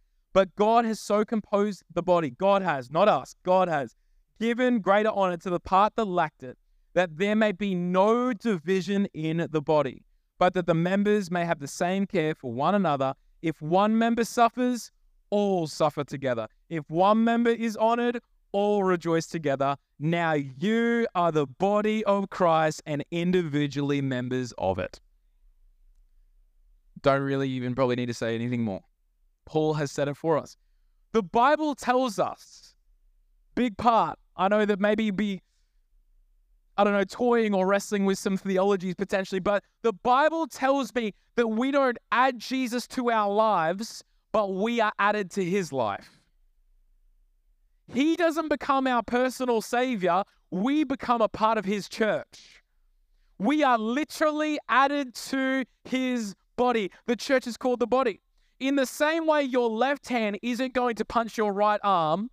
But 0.33 0.55
God 0.55 0.85
has 0.85 0.99
so 0.99 1.25
composed 1.25 1.83
the 1.93 2.01
body, 2.01 2.29
God 2.29 2.61
has, 2.61 2.89
not 2.89 3.07
us, 3.07 3.35
God 3.43 3.67
has 3.67 3.95
given 4.39 4.79
greater 4.79 5.11
honor 5.11 5.37
to 5.37 5.49
the 5.49 5.59
part 5.59 5.95
that 5.97 6.05
lacked 6.05 6.43
it, 6.43 6.57
that 6.93 7.17
there 7.17 7.35
may 7.35 7.51
be 7.51 7.75
no 7.75 8.33
division 8.33 9.07
in 9.13 9.47
the 9.51 9.61
body, 9.61 10.03
but 10.39 10.53
that 10.53 10.67
the 10.67 10.73
members 10.73 11.29
may 11.29 11.45
have 11.45 11.59
the 11.59 11.67
same 11.67 12.05
care 12.05 12.33
for 12.33 12.51
one 12.51 12.75
another. 12.75 13.13
If 13.41 13.61
one 13.61 13.97
member 13.97 14.23
suffers, 14.23 14.91
all 15.29 15.67
suffer 15.67 16.03
together. 16.03 16.47
If 16.69 16.89
one 16.89 17.23
member 17.23 17.51
is 17.51 17.75
honored, 17.75 18.19
all 18.51 18.83
rejoice 18.83 19.27
together. 19.27 19.77
Now 19.99 20.33
you 20.33 21.07
are 21.15 21.31
the 21.31 21.47
body 21.47 22.03
of 22.05 22.29
Christ 22.29 22.81
and 22.85 23.03
individually 23.11 24.01
members 24.01 24.53
of 24.57 24.79
it. 24.79 24.99
Don't 27.01 27.21
really 27.21 27.49
even 27.49 27.75
probably 27.75 27.95
need 27.95 28.07
to 28.07 28.13
say 28.13 28.35
anything 28.35 28.63
more. 28.63 28.81
Paul 29.45 29.75
has 29.75 29.91
said 29.91 30.07
it 30.07 30.15
for 30.15 30.37
us. 30.37 30.57
The 31.13 31.23
Bible 31.23 31.75
tells 31.75 32.19
us, 32.19 32.75
big 33.55 33.77
part. 33.77 34.17
I 34.37 34.47
know 34.47 34.65
that 34.65 34.79
maybe 34.79 35.11
be, 35.11 35.41
I 36.77 36.83
don't 36.83 36.93
know, 36.93 37.03
toying 37.03 37.53
or 37.53 37.67
wrestling 37.67 38.05
with 38.05 38.17
some 38.17 38.37
theologies 38.37 38.95
potentially, 38.95 39.39
but 39.39 39.63
the 39.81 39.93
Bible 39.93 40.47
tells 40.47 40.95
me 40.95 41.13
that 41.35 41.47
we 41.47 41.71
don't 41.71 41.97
add 42.11 42.39
Jesus 42.39 42.87
to 42.87 43.11
our 43.11 43.31
lives, 43.31 44.03
but 44.31 44.53
we 44.53 44.79
are 44.79 44.93
added 44.99 45.31
to 45.31 45.43
his 45.43 45.73
life. 45.73 46.21
He 47.93 48.15
doesn't 48.15 48.47
become 48.47 48.87
our 48.87 49.03
personal 49.03 49.61
savior, 49.61 50.23
we 50.49 50.83
become 50.83 51.21
a 51.21 51.27
part 51.27 51.57
of 51.57 51.65
his 51.65 51.89
church. 51.89 52.63
We 53.37 53.63
are 53.63 53.77
literally 53.77 54.59
added 54.69 55.15
to 55.15 55.65
his 55.83 56.35
body. 56.55 56.91
The 57.07 57.15
church 57.15 57.47
is 57.47 57.57
called 57.57 57.79
the 57.79 57.87
body. 57.87 58.21
In 58.61 58.75
the 58.75 58.85
same 58.85 59.25
way, 59.25 59.41
your 59.41 59.67
left 59.71 60.07
hand 60.07 60.37
isn't 60.43 60.75
going 60.75 60.93
to 60.97 61.03
punch 61.03 61.35
your 61.35 61.51
right 61.51 61.79
arm, 61.83 62.29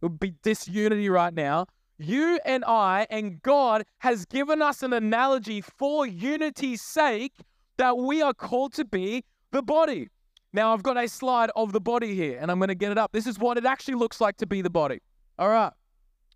it 0.00 0.04
would 0.04 0.20
be 0.20 0.34
disunity 0.44 1.08
right 1.08 1.34
now. 1.34 1.66
You 1.98 2.38
and 2.44 2.64
I 2.64 3.08
and 3.10 3.42
God 3.42 3.82
has 3.98 4.24
given 4.24 4.62
us 4.62 4.84
an 4.84 4.92
analogy 4.92 5.60
for 5.60 6.06
unity's 6.06 6.80
sake 6.80 7.32
that 7.76 7.98
we 7.98 8.22
are 8.22 8.32
called 8.32 8.72
to 8.74 8.84
be 8.84 9.24
the 9.50 9.60
body. 9.60 10.06
Now, 10.52 10.72
I've 10.72 10.84
got 10.84 10.96
a 10.96 11.08
slide 11.08 11.50
of 11.56 11.72
the 11.72 11.80
body 11.80 12.14
here, 12.14 12.38
and 12.40 12.52
I'm 12.52 12.60
going 12.60 12.68
to 12.68 12.76
get 12.76 12.92
it 12.92 12.98
up. 12.98 13.10
This 13.10 13.26
is 13.26 13.36
what 13.36 13.58
it 13.58 13.66
actually 13.66 13.94
looks 13.94 14.20
like 14.20 14.36
to 14.36 14.46
be 14.46 14.62
the 14.62 14.70
body. 14.70 15.00
All 15.40 15.48
right. 15.48 15.72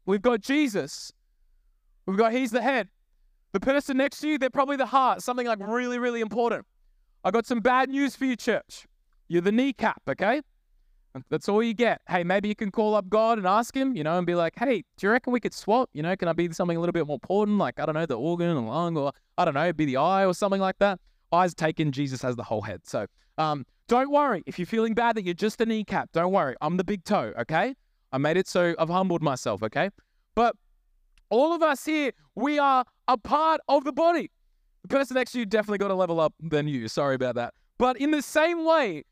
We've 0.05 0.21
got 0.21 0.41
Jesus. 0.41 1.13
We've 2.07 2.19
got 2.19 2.33
He's 2.33 2.51
the 2.51 2.61
head. 2.61 2.89
The 3.53 3.61
person 3.61 3.99
next 3.99 4.19
to 4.23 4.29
you, 4.29 4.37
they're 4.37 4.51
probably 4.51 4.77
the 4.77 4.87
heart, 4.87 5.23
something 5.23 5.47
like 5.47 5.61
really, 5.61 6.01
really 6.01 6.23
important. 6.23 6.67
I 7.23 7.31
got 7.31 7.47
some 7.47 7.61
bad 7.61 7.89
news 7.89 8.17
for 8.17 8.25
you, 8.25 8.35
church. 8.35 8.89
You're 9.29 9.43
the 9.43 9.53
kneecap, 9.53 10.03
okay? 10.09 10.43
That's 11.29 11.49
all 11.49 11.63
you 11.63 11.75
get. 11.75 12.01
Hey, 12.09 12.25
maybe 12.25 12.49
you 12.49 12.55
can 12.55 12.71
call 12.71 12.95
up 12.95 13.09
God 13.09 13.39
and 13.39 13.47
ask 13.47 13.77
Him, 13.77 13.95
you 13.95 14.03
know, 14.03 14.17
and 14.17 14.27
be 14.27 14.35
like, 14.35 14.55
hey, 14.59 14.83
do 14.97 15.07
you 15.07 15.11
reckon 15.11 15.33
we 15.33 15.41
could 15.41 15.53
swap? 15.53 15.91
You 15.93 16.03
know, 16.03 16.17
can 16.17 16.29
I 16.29 16.33
be 16.33 16.51
something 16.53 16.77
a 16.77 16.81
little 16.81 16.93
bit 16.93 17.07
more 17.07 17.17
important? 17.17 17.59
Like, 17.59 17.79
I 17.79 17.87
don't 17.87 17.95
know, 17.95 18.07
the 18.07 18.19
organ, 18.19 18.55
the 18.55 18.61
lung, 18.63 18.97
or 18.97 19.13
I 19.37 19.45
don't 19.45 19.55
know, 19.55 19.73
be 19.73 19.85
the 19.85 19.99
eye 19.99 20.25
or 20.25 20.35
something 20.35 20.61
like 20.61 20.79
that. 20.79 21.01
Eyes 21.33 21.55
taken, 21.55 21.93
Jesus 21.93 22.23
has 22.23 22.37
the 22.37 22.43
whole 22.43 22.63
head. 22.63 22.83
So, 22.85 23.07
um, 23.39 23.67
don't 23.89 24.11
worry. 24.11 24.43
If 24.47 24.59
you're 24.59 24.67
feeling 24.67 24.95
bad 24.95 25.17
that 25.17 25.25
you're 25.25 25.35
just 25.35 25.61
a 25.61 25.67
kneecap, 25.67 26.11
don't 26.13 26.33
worry. 26.33 26.57
I'm 26.61 26.77
the 26.77 26.85
big 26.85 27.05
toe, 27.05 27.33
okay? 27.41 27.75
I 28.13 28.19
made 28.19 28.37
it 28.37 28.49
so 28.49 28.75
I've 28.79 28.89
humbled 28.89 29.23
myself, 29.23 29.63
okay? 29.63 29.91
But 30.35 30.57
all 31.31 31.55
of 31.55 31.63
us 31.63 31.85
here, 31.85 32.13
we 32.35 32.59
are 32.59 32.85
a 33.09 33.19
part 33.19 33.61
of 33.69 33.85
the 33.85 33.93
body. 33.93 34.31
The 34.83 34.89
person 34.89 35.15
next 35.15 35.33
to 35.33 35.39
you 35.39 35.47
definitely 35.47 35.79
got 35.79 35.91
a 35.91 35.95
level 35.95 36.21
up 36.21 36.35
than 36.41 36.69
you. 36.69 36.89
Sorry 36.89 37.15
about 37.15 37.35
that. 37.37 37.55
But 37.79 37.99
in 37.99 38.11
the 38.11 38.23
same 38.23 38.65
way, 38.65 39.05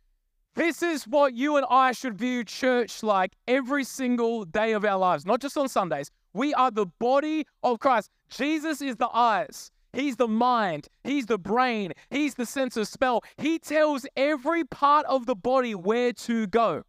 this 0.57 0.83
is 0.83 1.05
what 1.05 1.35
you 1.35 1.57
and 1.57 1.67
I 1.71 1.93
should 1.93 2.19
view 2.19 2.45
church 2.45 3.03
like 3.03 3.35
every 3.47 3.85
single 3.85 4.45
day 4.45 4.73
of 4.73 4.85
our 4.85 4.99
lives, 4.99 5.25
not 5.25 5.41
just 5.41 5.57
on 5.57 5.69
Sundays. 5.69 6.11
We 6.33 6.53
are 6.55 6.71
the 6.71 6.87
body 6.87 7.47
of 7.63 7.79
Christ. 7.79 8.11
Jesus 8.29 8.83
is 8.83 8.97
the 8.97 9.09
eyes. 9.13 9.71
He's 9.93 10.17
the 10.17 10.29
mind. 10.29 10.89
He's 11.03 11.27
the 11.27 11.39
brain. 11.39 11.93
He's 12.11 12.35
the 12.35 12.47
sense 12.47 12.77
of 12.77 12.87
smell. 12.89 13.23
He 13.39 13.59
tells 13.59 14.07
every 14.17 14.65
part 14.65 15.07
of 15.07 15.27
the 15.27 15.35
body 15.35 15.75
where 15.75 16.13
to 16.13 16.47
go. 16.47 16.83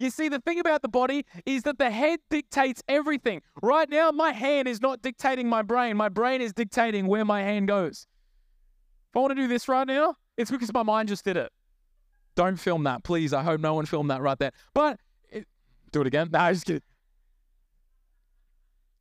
You 0.00 0.10
see, 0.10 0.28
the 0.28 0.38
thing 0.40 0.60
about 0.60 0.82
the 0.82 0.88
body 0.88 1.24
is 1.44 1.64
that 1.64 1.78
the 1.78 1.90
head 1.90 2.20
dictates 2.30 2.82
everything. 2.88 3.42
Right 3.62 3.88
now, 3.90 4.12
my 4.12 4.30
hand 4.30 4.68
is 4.68 4.80
not 4.80 5.02
dictating 5.02 5.48
my 5.48 5.62
brain. 5.62 5.96
My 5.96 6.08
brain 6.08 6.40
is 6.40 6.52
dictating 6.52 7.06
where 7.06 7.24
my 7.24 7.42
hand 7.42 7.66
goes. 7.66 8.06
If 9.10 9.16
I 9.16 9.20
want 9.20 9.32
to 9.32 9.34
do 9.34 9.48
this 9.48 9.68
right 9.68 9.86
now, 9.86 10.14
it's 10.36 10.50
because 10.52 10.72
my 10.72 10.84
mind 10.84 11.08
just 11.08 11.24
did 11.24 11.36
it. 11.36 11.50
Don't 12.38 12.56
film 12.56 12.84
that, 12.84 13.02
please. 13.02 13.32
I 13.32 13.42
hope 13.42 13.60
no 13.60 13.74
one 13.74 13.84
filmed 13.84 14.12
that 14.12 14.22
right 14.22 14.38
there. 14.38 14.52
But 14.72 15.00
it, 15.28 15.48
do 15.90 16.02
it 16.02 16.06
again. 16.06 16.28
No, 16.32 16.52
just 16.52 16.66
kidding. 16.66 16.82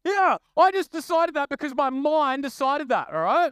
Yeah, 0.04 0.38
I 0.58 0.72
just 0.72 0.92
decided 0.92 1.36
that 1.36 1.48
because 1.48 1.76
my 1.76 1.92
mind 1.92 2.42
decided 2.42 2.90
that, 2.90 3.10
all 3.14 3.22
right? 3.22 3.52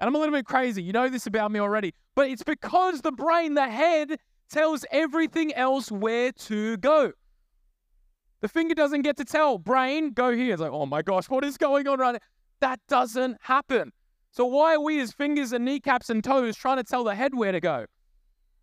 And 0.00 0.08
I'm 0.08 0.16
a 0.16 0.18
little 0.18 0.34
bit 0.34 0.46
crazy. 0.46 0.82
You 0.82 0.92
know 0.92 1.08
this 1.08 1.28
about 1.28 1.52
me 1.52 1.60
already. 1.60 1.94
But 2.16 2.28
it's 2.28 2.42
because 2.42 3.02
the 3.02 3.12
brain, 3.12 3.54
the 3.54 3.68
head, 3.68 4.18
tells 4.50 4.84
everything 4.90 5.54
else 5.54 5.92
where 5.92 6.32
to 6.32 6.76
go. 6.78 7.12
The 8.40 8.48
finger 8.48 8.74
doesn't 8.74 9.02
get 9.02 9.16
to 9.18 9.24
tell. 9.24 9.58
Brain, 9.58 10.10
go 10.10 10.34
here. 10.34 10.54
It's 10.54 10.60
like, 10.60 10.72
oh 10.72 10.86
my 10.86 11.02
gosh, 11.02 11.28
what 11.28 11.44
is 11.44 11.56
going 11.56 11.86
on 11.86 12.00
right 12.00 12.14
now? 12.14 12.20
That 12.58 12.80
doesn't 12.88 13.36
happen. 13.42 13.92
So 14.32 14.44
why 14.44 14.74
are 14.74 14.80
we 14.80 14.98
as 14.98 15.12
fingers 15.12 15.52
and 15.52 15.64
kneecaps 15.64 16.10
and 16.10 16.24
toes 16.24 16.56
trying 16.56 16.78
to 16.78 16.84
tell 16.84 17.04
the 17.04 17.14
head 17.14 17.32
where 17.32 17.52
to 17.52 17.60
go? 17.60 17.86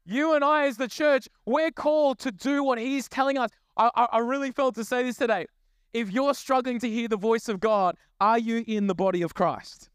You 0.10 0.36
and 0.36 0.44
I, 0.44 0.68
as 0.68 0.78
the 0.78 0.88
church, 0.88 1.28
we're 1.46 1.70
called 1.70 2.18
to 2.20 2.32
do 2.32 2.64
what 2.64 2.80
He's 2.80 3.10
telling 3.10 3.38
us. 3.38 3.50
I, 3.76 3.92
I, 3.94 4.08
I 4.14 4.18
really 4.20 4.52
felt 4.52 4.76
to 4.76 4.86
say 4.86 5.04
this 5.04 5.18
today. 5.18 5.48
If 5.94 6.12
you're 6.12 6.34
struggling 6.34 6.80
to 6.80 6.90
hear 6.90 7.10
the 7.10 7.18
voice 7.18 7.50
of 7.50 7.60
God, 7.60 7.98
are 8.22 8.40
you 8.40 8.64
in 8.68 8.88
the 8.88 8.96
body 8.96 9.22
of 9.22 9.34
Christ? 9.34 9.90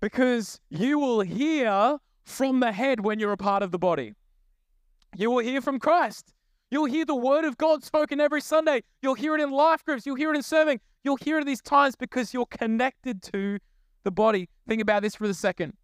Because 0.00 0.58
you 0.70 0.98
will 0.98 1.20
hear 1.20 1.98
from 2.24 2.58
the 2.58 2.72
head 2.72 3.04
when 3.04 3.20
you're 3.20 3.30
a 3.30 3.36
part 3.36 3.62
of 3.62 3.70
the 3.70 3.78
body. 3.78 4.14
You 5.16 5.30
will 5.30 5.44
hear 5.44 5.60
from 5.60 5.78
Christ. 5.78 6.34
You'll 6.72 6.86
hear 6.86 7.04
the 7.04 7.14
word 7.14 7.44
of 7.44 7.56
God 7.58 7.84
spoken 7.84 8.20
every 8.20 8.40
Sunday. 8.40 8.82
You'll 9.02 9.14
hear 9.14 9.36
it 9.36 9.40
in 9.40 9.52
life 9.52 9.84
groups. 9.84 10.04
You'll 10.04 10.16
hear 10.16 10.32
it 10.32 10.36
in 10.36 10.42
serving. 10.42 10.80
You'll 11.04 11.18
hear 11.22 11.38
it 11.38 11.46
these 11.46 11.62
times 11.62 11.94
because 11.94 12.34
you're 12.34 12.46
connected 12.46 13.22
to 13.34 13.58
the 14.02 14.10
body. 14.10 14.48
Think 14.66 14.82
about 14.82 15.02
this 15.02 15.14
for 15.14 15.26
a 15.26 15.34
second. 15.34 15.74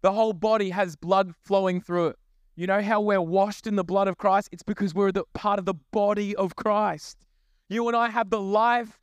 The 0.00 0.12
whole 0.12 0.32
body 0.32 0.70
has 0.70 0.96
blood 0.96 1.34
flowing 1.44 1.82
through 1.82 2.08
it. 2.08 2.19
You 2.60 2.66
know 2.66 2.82
how 2.82 3.00
we're 3.00 3.22
washed 3.22 3.66
in 3.66 3.76
the 3.76 3.84
blood 3.84 4.06
of 4.06 4.18
Christ? 4.18 4.50
It's 4.52 4.62
because 4.62 4.94
we're 4.94 5.12
the 5.12 5.24
part 5.32 5.58
of 5.58 5.64
the 5.64 5.72
body 5.92 6.36
of 6.36 6.56
Christ. 6.56 7.16
You 7.70 7.88
and 7.88 7.96
I 7.96 8.10
have 8.10 8.28
the 8.28 8.38
life 8.38 9.00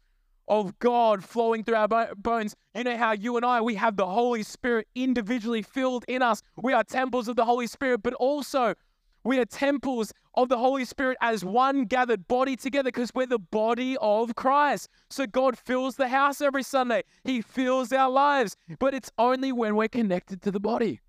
of 0.48 0.78
God 0.78 1.24
flowing 1.24 1.63
through 1.63 1.78
our 1.78 2.13
bones. 2.13 2.56
You 2.76 2.84
know 2.84 2.96
how 2.96 3.13
you 3.13 3.36
and 3.36 3.43
I, 3.43 3.62
we 3.62 3.74
have 3.74 3.98
the 3.98 4.06
Holy 4.06 4.43
Spirit 4.43 4.88
individually 4.93 5.63
filled 5.63 6.06
in 6.08 6.22
us. 6.22 6.43
We 6.56 6.72
are 6.72 6.84
temples 6.84 7.28
of 7.28 7.36
the 7.36 7.46
Holy 7.46 7.65
Spirit, 7.65 8.04
but 8.04 8.13
also 8.13 8.76
we 9.24 9.39
are 9.39 9.46
temples 9.46 10.13
of 10.36 10.50
the 10.50 10.60
Holy 10.60 10.86
Spirit 10.86 11.17
as 11.20 11.43
one 11.43 11.86
gathered 11.86 12.28
body 12.28 12.56
together 12.56 12.89
because 12.89 13.10
we're 13.15 13.26
the 13.26 13.39
body 13.39 13.98
of 14.00 14.36
Christ. 14.36 14.88
So 15.10 15.26
God 15.26 15.58
fills 15.58 15.96
the 15.96 16.10
house 16.10 16.41
every 16.41 16.62
Sunday. 16.62 17.02
He 17.24 17.41
fills 17.41 17.91
our 17.91 18.12
lives, 18.12 18.56
but 18.78 18.93
it's 18.93 19.10
only 19.17 19.52
when 19.52 19.76
we're 19.76 19.88
connected 19.88 20.43
to 20.43 20.52
the 20.52 20.60
body. 20.60 21.02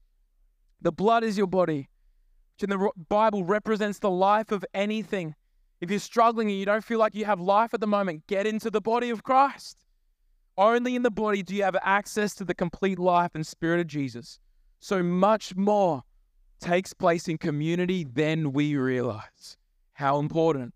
The 0.81 0.93
blood 0.93 1.25
is 1.25 1.37
your 1.37 1.47
body, 1.47 1.91
in 2.63 2.71
the 2.71 2.91
Bible 3.09 3.45
represents 3.45 3.99
the 3.99 4.11
life 4.11 4.53
of 4.53 4.65
anything. 4.75 5.35
If 5.81 5.91
you're 5.91 6.01
struggling 6.01 6.49
and 6.49 6.59
you 6.59 6.67
don't 6.67 6.85
feel 6.85 6.99
like 6.99 7.15
you 7.15 7.25
have 7.25 7.41
life 7.41 7.73
at 7.73 7.81
the 7.81 7.87
moment, 7.87 8.27
get 8.27 8.47
into 8.47 8.71
the 8.71 8.81
body 8.81 9.11
of 9.11 9.23
Christ. 9.23 9.85
Only 10.57 10.97
in 10.97 11.03
the 11.03 11.11
body 11.11 11.43
do 11.43 11.55
you 11.55 11.63
have 11.63 11.77
access 11.83 12.35
to 12.35 12.45
the 12.45 12.55
complete 12.55 12.99
life 12.99 13.31
and 13.35 13.47
spirit 13.47 13.81
of 13.81 13.87
Jesus. 13.87 14.41
So 14.81 15.03
much 15.03 15.55
more 15.55 16.03
takes 16.61 16.93
place 16.93 17.29
in 17.29 17.39
community 17.39 18.05
than 18.05 18.53
we 18.53 18.77
realize. 18.77 19.57
How 19.93 20.19
important 20.19 20.75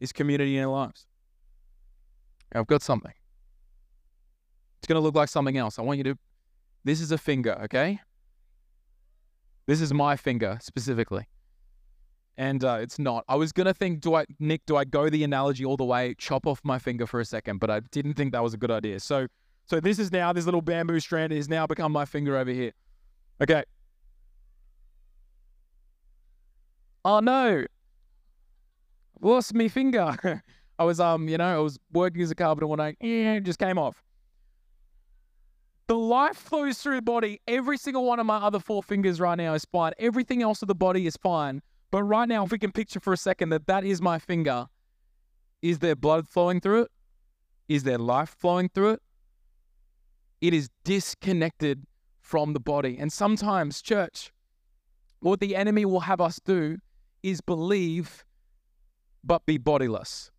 is 0.00 0.12
community 0.12 0.56
in 0.56 0.64
our 0.64 0.70
lives? 0.70 1.06
I've 2.54 2.66
got 2.66 2.82
something. 2.82 3.12
It's 4.78 4.86
going 4.86 4.96
to 4.96 5.02
look 5.02 5.14
like 5.14 5.28
something 5.28 5.56
else. 5.58 5.78
I 5.78 5.82
want 5.82 5.98
you 5.98 6.04
to. 6.04 6.18
This 6.84 7.00
is 7.00 7.12
a 7.12 7.18
finger, 7.18 7.58
okay? 7.64 8.00
This 9.68 9.82
is 9.82 9.92
my 9.92 10.16
finger 10.16 10.58
specifically. 10.62 11.26
And 12.38 12.64
uh, 12.64 12.78
it's 12.80 12.98
not. 12.98 13.24
I 13.28 13.36
was 13.36 13.52
gonna 13.52 13.74
think, 13.74 14.00
do 14.00 14.14
I, 14.14 14.24
Nick? 14.38 14.64
Do 14.64 14.76
I 14.76 14.84
go 14.84 15.10
the 15.10 15.24
analogy 15.24 15.62
all 15.62 15.76
the 15.76 15.84
way, 15.84 16.14
chop 16.16 16.46
off 16.46 16.60
my 16.64 16.78
finger 16.78 17.06
for 17.06 17.20
a 17.20 17.24
second? 17.24 17.58
But 17.60 17.68
I 17.68 17.80
didn't 17.80 18.14
think 18.14 18.32
that 18.32 18.42
was 18.42 18.54
a 18.54 18.56
good 18.56 18.70
idea. 18.70 18.98
So, 18.98 19.26
so 19.66 19.78
this 19.78 19.98
is 19.98 20.10
now 20.10 20.32
this 20.32 20.46
little 20.46 20.62
bamboo 20.62 21.00
strand 21.00 21.34
has 21.34 21.50
now 21.50 21.66
become 21.66 21.92
my 21.92 22.06
finger 22.06 22.38
over 22.38 22.50
here. 22.50 22.72
Okay. 23.42 23.62
Oh 27.04 27.20
no, 27.20 27.66
lost 29.20 29.52
me 29.52 29.68
finger. 29.68 30.42
I 30.78 30.84
was 30.84 30.98
um, 30.98 31.28
you 31.28 31.36
know, 31.36 31.58
I 31.58 31.58
was 31.58 31.78
working 31.92 32.22
as 32.22 32.30
a 32.30 32.34
carpenter 32.34 32.68
one 32.68 32.78
day, 32.78 32.96
yeah, 33.02 33.34
it 33.34 33.42
just 33.42 33.58
came 33.58 33.76
off. 33.76 34.02
The 35.88 35.96
life 35.96 36.36
flows 36.36 36.78
through 36.78 36.96
the 36.96 37.02
body. 37.02 37.40
Every 37.48 37.78
single 37.78 38.04
one 38.04 38.20
of 38.20 38.26
my 38.26 38.36
other 38.36 38.60
four 38.60 38.82
fingers 38.82 39.20
right 39.20 39.36
now 39.36 39.54
is 39.54 39.64
fine. 39.64 39.92
Everything 39.98 40.42
else 40.42 40.60
of 40.60 40.68
the 40.68 40.74
body 40.74 41.06
is 41.06 41.16
fine. 41.16 41.62
But 41.90 42.02
right 42.02 42.28
now, 42.28 42.44
if 42.44 42.52
we 42.52 42.58
can 42.58 42.72
picture 42.72 43.00
for 43.00 43.14
a 43.14 43.16
second 43.16 43.48
that 43.48 43.66
that 43.66 43.84
is 43.84 44.02
my 44.02 44.18
finger, 44.18 44.66
is 45.62 45.78
there 45.78 45.96
blood 45.96 46.28
flowing 46.28 46.60
through 46.60 46.82
it? 46.82 46.90
Is 47.68 47.84
there 47.84 47.96
life 47.96 48.36
flowing 48.38 48.68
through 48.68 48.90
it? 48.90 49.02
It 50.42 50.52
is 50.52 50.68
disconnected 50.84 51.84
from 52.20 52.52
the 52.52 52.60
body. 52.60 52.98
And 52.98 53.10
sometimes, 53.10 53.80
church, 53.80 54.30
what 55.20 55.40
the 55.40 55.56
enemy 55.56 55.86
will 55.86 56.00
have 56.00 56.20
us 56.20 56.38
do 56.44 56.76
is 57.22 57.40
believe 57.40 58.26
but 59.24 59.46
be 59.46 59.56
bodiless. 59.56 60.30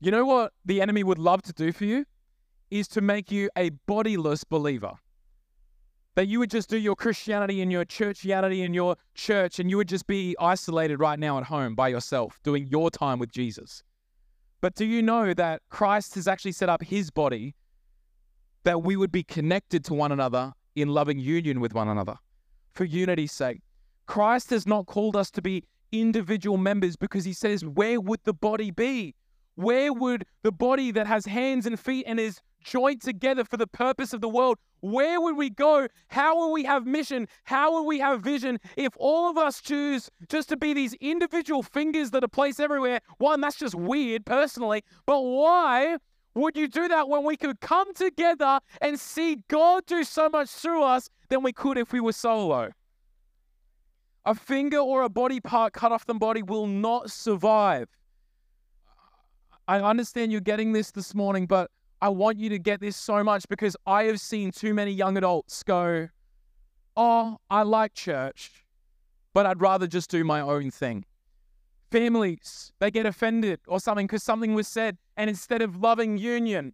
You 0.00 0.10
know 0.10 0.24
what 0.24 0.54
the 0.64 0.80
enemy 0.80 1.04
would 1.04 1.18
love 1.18 1.42
to 1.42 1.52
do 1.52 1.70
for 1.70 1.84
you? 1.84 2.04
Is 2.70 2.86
to 2.88 3.00
make 3.00 3.30
you 3.30 3.50
a 3.56 3.70
bodiless 3.86 4.44
believer. 4.44 4.92
That 6.14 6.28
you 6.28 6.38
would 6.38 6.50
just 6.50 6.68
do 6.68 6.76
your 6.76 6.96
Christianity 6.96 7.62
and 7.62 7.70
your 7.72 7.84
churchianity 7.84 8.64
in 8.64 8.74
your 8.74 8.96
church 9.14 9.58
and 9.58 9.70
you 9.70 9.76
would 9.76 9.88
just 9.88 10.06
be 10.06 10.36
isolated 10.38 10.98
right 10.98 11.18
now 11.18 11.38
at 11.38 11.44
home 11.44 11.74
by 11.74 11.88
yourself, 11.88 12.38
doing 12.42 12.66
your 12.66 12.90
time 12.90 13.18
with 13.18 13.32
Jesus. 13.32 13.82
But 14.60 14.74
do 14.74 14.84
you 14.84 15.02
know 15.02 15.32
that 15.34 15.62
Christ 15.70 16.14
has 16.16 16.28
actually 16.28 16.52
set 16.52 16.68
up 16.68 16.82
his 16.82 17.10
body 17.10 17.54
that 18.64 18.82
we 18.82 18.96
would 18.96 19.10
be 19.10 19.22
connected 19.22 19.84
to 19.86 19.94
one 19.94 20.12
another 20.12 20.52
in 20.76 20.88
loving 20.88 21.18
union 21.18 21.60
with 21.60 21.74
one 21.74 21.88
another 21.88 22.16
for 22.72 22.84
unity's 22.84 23.32
sake? 23.32 23.62
Christ 24.06 24.50
has 24.50 24.66
not 24.66 24.86
called 24.86 25.16
us 25.16 25.30
to 25.32 25.42
be 25.42 25.64
individual 25.92 26.58
members 26.58 26.96
because 26.96 27.24
he 27.24 27.32
says, 27.32 27.64
Where 27.64 28.00
would 28.00 28.20
the 28.24 28.34
body 28.34 28.70
be? 28.70 29.14
Where 29.54 29.92
would 29.92 30.26
the 30.42 30.52
body 30.52 30.90
that 30.90 31.06
has 31.06 31.26
hands 31.26 31.66
and 31.66 31.78
feet 31.78 32.04
and 32.06 32.20
is 32.20 32.40
joined 32.60 33.02
together 33.02 33.44
for 33.44 33.56
the 33.56 33.66
purpose 33.66 34.12
of 34.12 34.20
the 34.20 34.28
world, 34.28 34.58
where 34.80 35.20
would 35.20 35.36
we 35.36 35.50
go? 35.50 35.88
How 36.08 36.36
will 36.36 36.52
we 36.52 36.64
have 36.64 36.86
mission? 36.86 37.28
How 37.44 37.72
will 37.72 37.86
we 37.86 37.98
have 38.00 38.22
vision 38.22 38.58
if 38.76 38.92
all 38.96 39.30
of 39.30 39.36
us 39.36 39.60
choose 39.60 40.10
just 40.28 40.48
to 40.50 40.56
be 40.56 40.72
these 40.72 40.94
individual 40.94 41.62
fingers 41.62 42.10
that 42.12 42.24
are 42.24 42.28
placed 42.28 42.60
everywhere? 42.60 43.00
One, 43.18 43.40
that's 43.40 43.56
just 43.56 43.74
weird 43.74 44.24
personally, 44.24 44.82
but 45.06 45.20
why 45.20 45.98
would 46.34 46.56
you 46.56 46.68
do 46.68 46.88
that 46.88 47.08
when 47.08 47.24
we 47.24 47.36
could 47.36 47.60
come 47.60 47.92
together 47.94 48.60
and 48.80 48.98
see 48.98 49.42
God 49.48 49.84
do 49.86 50.04
so 50.04 50.28
much 50.28 50.48
through 50.48 50.82
us 50.82 51.10
than 51.28 51.42
we 51.42 51.52
could 51.52 51.76
if 51.76 51.92
we 51.92 52.00
were 52.00 52.12
solo? 52.12 52.70
A 54.24 54.34
finger 54.34 54.78
or 54.78 55.02
a 55.02 55.08
body 55.08 55.40
part 55.40 55.72
cut 55.72 55.92
off 55.92 56.06
the 56.06 56.14
body 56.14 56.42
will 56.42 56.66
not 56.66 57.10
survive. 57.10 57.88
I 59.66 59.80
understand 59.80 60.32
you're 60.32 60.40
getting 60.40 60.72
this 60.72 60.90
this 60.90 61.14
morning, 61.14 61.46
but 61.46 61.70
I 62.02 62.08
want 62.08 62.38
you 62.38 62.48
to 62.48 62.58
get 62.58 62.80
this 62.80 62.96
so 62.96 63.22
much 63.22 63.48
because 63.48 63.76
I 63.86 64.04
have 64.04 64.20
seen 64.20 64.52
too 64.52 64.72
many 64.72 64.90
young 64.90 65.16
adults 65.16 65.62
go, 65.62 66.08
Oh, 66.96 67.38
I 67.50 67.62
like 67.62 67.94
church, 67.94 68.64
but 69.32 69.46
I'd 69.46 69.60
rather 69.60 69.86
just 69.86 70.10
do 70.10 70.24
my 70.24 70.40
own 70.40 70.70
thing. 70.70 71.04
Families, 71.90 72.72
they 72.78 72.90
get 72.90 73.06
offended 73.06 73.60
or 73.66 73.80
something 73.80 74.06
because 74.06 74.22
something 74.22 74.54
was 74.54 74.68
said, 74.68 74.96
and 75.16 75.28
instead 75.28 75.62
of 75.62 75.76
loving 75.76 76.18
union, 76.18 76.72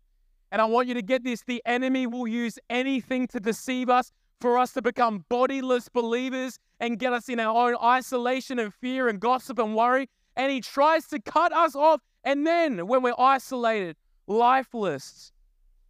and 0.53 0.63
I 0.63 0.65
want 0.67 0.89
you 0.89 0.95
to 0.95 1.03
get 1.03 1.25
this 1.25 1.43
the 1.47 1.63
enemy 1.67 2.07
will 2.07 2.29
use 2.29 2.59
anything 2.71 3.27
to 3.29 3.41
deceive 3.41 3.89
us 3.91 4.13
for 4.41 4.59
us 4.59 4.73
to 4.75 4.83
become 4.83 5.25
bodiless 5.29 5.89
believers 5.89 6.59
and 6.79 6.99
get 6.99 7.13
us 7.13 7.29
in 7.29 7.41
our 7.41 7.69
own 7.69 7.77
isolation 7.83 8.59
and 8.59 8.73
fear 8.73 9.09
and 9.09 9.19
gossip 9.19 9.59
and 9.59 9.75
worry. 9.75 10.09
And 10.37 10.53
he 10.53 10.61
tries 10.61 11.07
to 11.09 11.21
cut 11.21 11.53
us 11.53 11.75
off. 11.75 12.01
And 12.23 12.47
then 12.47 12.87
when 12.87 13.03
we're 13.03 13.15
isolated, 13.19 13.97
lifeless. 14.27 15.33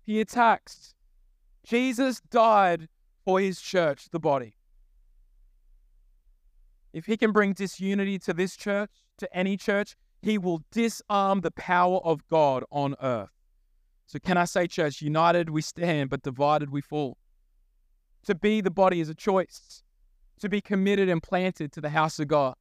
He 0.03 0.20
attacks. 0.20 0.94
Jesus 1.64 2.20
died 2.31 2.88
for 3.25 3.40
his 3.40 3.61
church, 3.61 4.09
the 4.11 4.20
body. 4.20 4.55
If 6.92 7.07
he 7.07 7.16
can 7.16 7.33
bring 7.33 7.53
disunity 7.53 8.18
to 8.20 8.33
this 8.33 8.57
church, 8.57 8.90
to 9.18 9.37
any 9.37 9.57
church, 9.57 9.96
he 10.22 10.38
will 10.38 10.62
disarm 10.70 11.40
the 11.40 11.51
power 11.51 11.99
of 11.99 12.27
God 12.29 12.64
on 12.70 12.94
earth. 13.03 13.31
So, 14.07 14.18
can 14.20 14.37
I 14.37 14.44
say, 14.44 14.66
church, 14.66 15.03
united 15.03 15.51
we 15.51 15.61
stand, 15.62 16.11
but 16.11 16.22
divided 16.22 16.70
we 16.70 16.81
fall? 16.81 17.18
To 18.27 18.35
be 18.35 18.61
the 18.61 18.70
body 18.70 19.01
is 19.01 19.09
a 19.09 19.14
choice, 19.14 19.83
to 20.40 20.49
be 20.49 20.61
committed 20.61 21.09
and 21.09 21.22
planted 21.22 21.72
to 21.72 21.81
the 21.81 21.90
house 21.90 22.18
of 22.18 22.29
God. 22.29 22.55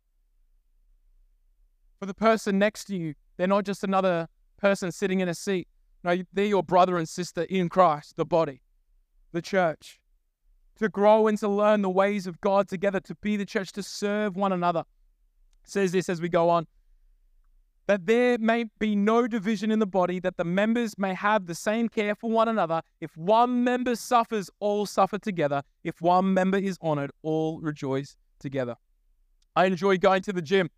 For 2.00 2.08
the 2.08 2.14
person 2.14 2.58
next 2.58 2.86
to 2.86 2.96
you, 2.96 3.14
they're 3.38 3.48
not 3.48 3.66
just 3.66 3.84
another 3.84 4.28
person 4.58 4.92
sitting 4.92 5.20
in 5.20 5.30
a 5.30 5.36
seat. 5.36 5.68
No, 6.04 6.18
they're 6.34 6.46
your 6.46 6.64
brother 6.64 6.98
and 6.98 7.08
sister 7.10 7.44
in 7.44 7.70
Christ, 7.70 8.16
the 8.16 8.26
body, 8.26 8.62
the 9.32 9.42
church. 9.42 10.00
To 10.80 10.90
grow 10.90 11.28
and 11.28 11.38
to 11.40 11.48
learn 11.48 11.82
the 11.82 11.90
ways 11.90 12.28
of 12.28 12.42
God 12.42 12.68
together, 12.68 13.00
to 13.02 13.16
be 13.16 13.38
the 13.38 13.46
church, 13.46 13.72
to 13.74 13.84
serve 13.84 14.36
one 14.36 14.52
another. 14.52 14.84
It 15.64 15.70
says 15.70 15.92
this 15.94 16.10
as 16.10 16.22
we 16.22 16.30
go 16.30 16.50
on 16.50 16.68
that 17.88 18.06
there 18.06 18.38
may 18.40 18.66
be 18.80 18.96
no 18.96 19.28
division 19.28 19.72
in 19.72 19.80
the 19.80 19.86
body, 19.86 20.20
that 20.20 20.38
the 20.38 20.44
members 20.44 20.98
may 20.98 21.14
have 21.14 21.46
the 21.46 21.56
same 21.56 21.88
care 21.88 22.16
for 22.16 22.30
one 22.30 22.48
another. 22.48 22.82
If 23.00 23.16
one 23.16 23.64
member 23.64 23.96
suffers, 23.96 24.50
all 24.60 24.86
suffer 24.86 25.20
together. 25.20 25.62
If 25.84 26.02
one 26.02 26.34
member 26.34 26.58
is 26.58 26.78
honored, 26.82 27.12
all 27.22 27.60
rejoice 27.60 28.16
together. 28.40 28.76
I 29.56 29.66
enjoy 29.66 29.98
going 29.98 30.24
to 30.24 30.34
the 30.34 30.42
gym. 30.42 30.70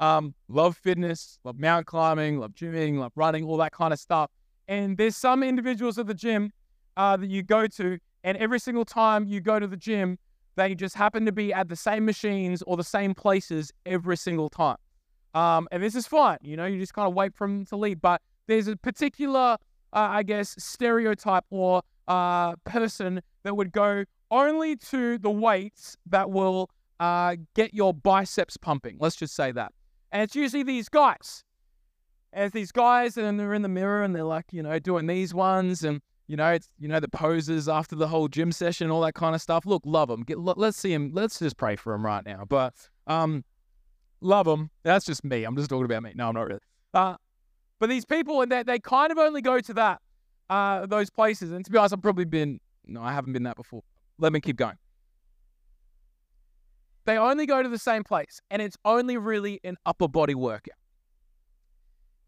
Um, 0.00 0.34
love 0.48 0.76
fitness, 0.76 1.38
love 1.44 1.58
mountain 1.58 1.84
climbing, 1.84 2.38
love 2.38 2.52
gymming, 2.52 2.98
love 2.98 3.12
running, 3.16 3.44
all 3.44 3.58
that 3.58 3.72
kind 3.72 3.92
of 3.92 4.00
stuff. 4.00 4.30
And 4.66 4.96
there's 4.96 5.16
some 5.16 5.42
individuals 5.42 5.98
at 5.98 6.06
the 6.06 6.14
gym 6.14 6.52
uh, 6.96 7.16
that 7.18 7.28
you 7.28 7.42
go 7.42 7.66
to, 7.66 7.98
and 8.24 8.38
every 8.38 8.58
single 8.58 8.86
time 8.86 9.26
you 9.26 9.40
go 9.40 9.58
to 9.58 9.66
the 9.66 9.76
gym, 9.76 10.18
they 10.56 10.74
just 10.74 10.96
happen 10.96 11.26
to 11.26 11.32
be 11.32 11.52
at 11.52 11.68
the 11.68 11.76
same 11.76 12.04
machines 12.04 12.62
or 12.62 12.76
the 12.76 12.84
same 12.84 13.14
places 13.14 13.72
every 13.84 14.16
single 14.16 14.48
time. 14.48 14.76
Um, 15.34 15.68
and 15.70 15.82
this 15.82 15.94
is 15.94 16.06
fine, 16.06 16.38
you 16.42 16.56
know, 16.56 16.66
you 16.66 16.78
just 16.78 16.94
kind 16.94 17.06
of 17.06 17.14
wait 17.14 17.34
for 17.34 17.46
them 17.46 17.66
to 17.66 17.76
leave. 17.76 18.00
But 18.00 18.22
there's 18.46 18.68
a 18.68 18.76
particular, 18.76 19.58
uh, 19.92 20.08
I 20.18 20.22
guess, 20.22 20.56
stereotype 20.58 21.44
or 21.50 21.82
uh, 22.08 22.56
person 22.64 23.20
that 23.44 23.54
would 23.54 23.70
go 23.70 24.04
only 24.30 24.76
to 24.76 25.18
the 25.18 25.30
weights 25.30 25.96
that 26.06 26.30
will 26.30 26.70
uh, 27.00 27.36
get 27.54 27.74
your 27.74 27.92
biceps 27.92 28.56
pumping. 28.56 28.96
Let's 28.98 29.16
just 29.16 29.34
say 29.34 29.52
that. 29.52 29.72
And 30.12 30.22
it's 30.22 30.34
usually 30.34 30.62
these 30.62 30.88
guys. 30.88 31.44
As 32.32 32.52
these 32.52 32.72
guys, 32.72 33.16
and 33.16 33.40
they're 33.40 33.54
in 33.54 33.62
the 33.62 33.68
mirror 33.68 34.02
and 34.02 34.14
they're 34.14 34.22
like, 34.22 34.46
you 34.52 34.62
know, 34.62 34.78
doing 34.78 35.06
these 35.06 35.34
ones 35.34 35.82
and, 35.82 36.00
you 36.28 36.36
know, 36.36 36.52
it's, 36.52 36.68
you 36.78 36.86
know, 36.86 37.00
the 37.00 37.08
poses 37.08 37.68
after 37.68 37.96
the 37.96 38.06
whole 38.06 38.28
gym 38.28 38.52
session, 38.52 38.90
all 38.90 39.00
that 39.00 39.14
kind 39.14 39.34
of 39.34 39.42
stuff. 39.42 39.66
Look, 39.66 39.82
love 39.84 40.08
them. 40.08 40.22
Get, 40.22 40.38
let's 40.38 40.76
see 40.76 40.92
them. 40.92 41.10
Let's 41.12 41.40
just 41.40 41.56
pray 41.56 41.74
for 41.74 41.92
them 41.92 42.06
right 42.06 42.24
now. 42.24 42.44
But, 42.48 42.74
um, 43.08 43.44
love 44.20 44.46
them. 44.46 44.70
That's 44.84 45.04
just 45.04 45.24
me. 45.24 45.42
I'm 45.42 45.56
just 45.56 45.70
talking 45.70 45.86
about 45.86 46.04
me. 46.04 46.12
No, 46.14 46.28
I'm 46.28 46.34
not 46.34 46.46
really. 46.46 46.60
Uh, 46.94 47.16
but 47.80 47.88
these 47.88 48.04
people, 48.04 48.42
and 48.42 48.52
they, 48.52 48.62
they 48.62 48.78
kind 48.78 49.10
of 49.10 49.18
only 49.18 49.42
go 49.42 49.58
to 49.58 49.74
that, 49.74 50.00
uh, 50.48 50.86
those 50.86 51.10
places. 51.10 51.50
And 51.50 51.64
to 51.64 51.70
be 51.70 51.78
honest, 51.78 51.94
I've 51.94 52.02
probably 52.02 52.26
been, 52.26 52.60
no, 52.86 53.02
I 53.02 53.12
haven't 53.12 53.32
been 53.32 53.42
that 53.44 53.56
before. 53.56 53.82
Let 54.18 54.32
me 54.32 54.40
keep 54.40 54.56
going. 54.56 54.76
They 57.06 57.16
only 57.16 57.46
go 57.46 57.62
to 57.62 57.68
the 57.68 57.78
same 57.78 58.04
place, 58.04 58.40
and 58.50 58.60
it's 58.60 58.76
only 58.84 59.16
really 59.16 59.60
an 59.64 59.76
upper 59.86 60.08
body 60.08 60.34
workout. 60.34 60.74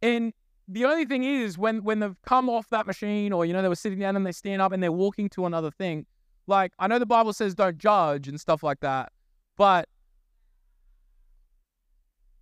And 0.00 0.32
the 0.66 0.84
only 0.84 1.04
thing 1.04 1.24
is, 1.24 1.58
when 1.58 1.84
when 1.84 2.00
they've 2.00 2.16
come 2.22 2.48
off 2.48 2.68
that 2.70 2.86
machine, 2.86 3.32
or 3.32 3.44
you 3.44 3.52
know, 3.52 3.62
they 3.62 3.68
were 3.68 3.74
sitting 3.74 3.98
down 3.98 4.16
and 4.16 4.26
they 4.26 4.32
stand 4.32 4.62
up 4.62 4.72
and 4.72 4.82
they're 4.82 4.92
walking 4.92 5.28
to 5.30 5.46
another 5.46 5.70
thing, 5.70 6.06
Like, 6.46 6.72
I 6.78 6.86
know 6.88 6.98
the 6.98 7.06
Bible 7.06 7.32
says 7.32 7.54
don't 7.54 7.78
judge 7.78 8.28
and 8.28 8.40
stuff 8.40 8.62
like 8.62 8.80
that, 8.80 9.12
but 9.56 9.88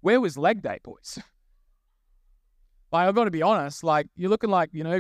where 0.01 0.21
was 0.21 0.38
leg 0.38 0.62
day, 0.62 0.79
boys? 0.83 1.19
Like, 2.93 3.07
I've 3.07 3.14
got 3.14 3.27
to 3.27 3.31
be 3.31 3.40
honest. 3.40 3.85
Like, 3.85 4.09
you're 4.16 4.31
looking 4.31 4.51
like 4.51 4.71
you 4.73 4.83
know 4.83 4.99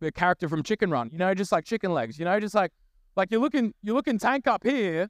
the 0.00 0.12
character 0.12 0.46
from 0.46 0.62
Chicken 0.62 0.90
Run. 0.90 1.08
You 1.10 1.16
know, 1.16 1.32
just 1.32 1.52
like 1.52 1.64
chicken 1.64 1.94
legs. 1.94 2.18
You 2.18 2.26
know, 2.26 2.38
just 2.38 2.54
like 2.54 2.70
like 3.16 3.30
you're 3.30 3.40
looking 3.40 3.72
you're 3.82 3.94
looking 3.94 4.18
tank 4.18 4.46
up 4.46 4.62
here, 4.62 5.08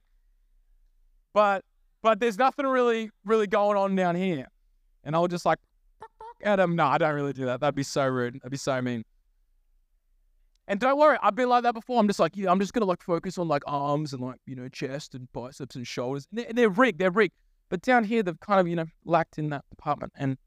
but 1.32 1.64
but 2.02 2.20
there's 2.20 2.38
nothing 2.38 2.66
really 2.66 3.10
really 3.24 3.46
going 3.46 3.76
on 3.76 3.94
down 3.96 4.16
here. 4.16 4.46
And 5.04 5.16
I 5.16 5.18
was 5.18 5.30
just 5.30 5.46
like 5.46 5.58
at 6.42 6.60
him. 6.60 6.76
No, 6.76 6.86
I 6.86 6.98
don't 6.98 7.14
really 7.14 7.32
do 7.32 7.46
that. 7.46 7.60
That'd 7.60 7.74
be 7.74 7.82
so 7.82 8.06
rude. 8.06 8.34
That'd 8.34 8.50
be 8.50 8.56
so 8.56 8.80
mean. 8.80 9.04
And 10.68 10.78
don't 10.78 10.98
worry, 10.98 11.18
I've 11.20 11.34
been 11.34 11.48
like 11.48 11.64
that 11.64 11.74
before. 11.74 11.98
I'm 11.98 12.06
just 12.06 12.20
like, 12.20 12.36
yeah, 12.36 12.50
I'm 12.50 12.60
just 12.60 12.72
gonna 12.72 12.86
like 12.86 13.02
focus 13.02 13.38
on 13.38 13.48
like 13.48 13.62
arms 13.66 14.12
and 14.12 14.22
like 14.22 14.38
you 14.46 14.54
know 14.54 14.68
chest 14.68 15.14
and 15.14 15.30
biceps 15.32 15.74
and 15.76 15.86
shoulders. 15.86 16.26
And 16.30 16.38
they're, 16.38 16.52
they're 16.52 16.68
rigged, 16.68 16.98
they're 16.98 17.10
rigged. 17.10 17.34
But 17.68 17.82
down 17.82 18.04
here, 18.04 18.22
they've 18.22 18.38
kind 18.38 18.60
of 18.60 18.68
you 18.68 18.76
know 18.76 18.86
lacked 19.04 19.38
in 19.38 19.50
that 19.50 19.64
department. 19.70 20.12
And 20.16 20.38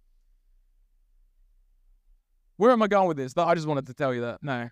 where 2.57 2.71
am 2.71 2.81
I 2.81 2.87
going 2.87 3.07
with 3.07 3.17
this? 3.17 3.33
I 3.37 3.53
just 3.55 3.67
wanted 3.67 3.87
to 3.87 3.93
tell 3.93 4.13
you 4.13 4.21
that. 4.21 4.41
No. 4.41 4.69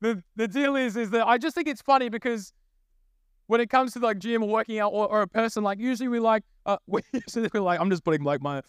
The 0.00 0.22
the 0.34 0.48
deal 0.48 0.76
is 0.76 0.96
is 0.96 1.10
that 1.10 1.26
I 1.26 1.38
just 1.38 1.54
think 1.54 1.68
it's 1.68 1.82
funny 1.82 2.08
because 2.08 2.52
when 3.46 3.60
it 3.60 3.70
comes 3.70 3.92
to 3.92 3.98
like 3.98 4.18
gym 4.18 4.42
or 4.42 4.48
working 4.48 4.78
out 4.78 4.92
or, 4.92 5.06
or 5.08 5.22
a 5.22 5.28
person, 5.28 5.62
like 5.62 5.78
usually 5.78 6.08
we 6.08 6.20
like 6.20 6.42
uh 6.66 6.76
we 6.86 7.02
usually 7.12 7.48
like 7.60 7.80
I'm 7.80 7.90
just 7.90 8.04
putting 8.04 8.24
like 8.24 8.42
my 8.42 8.62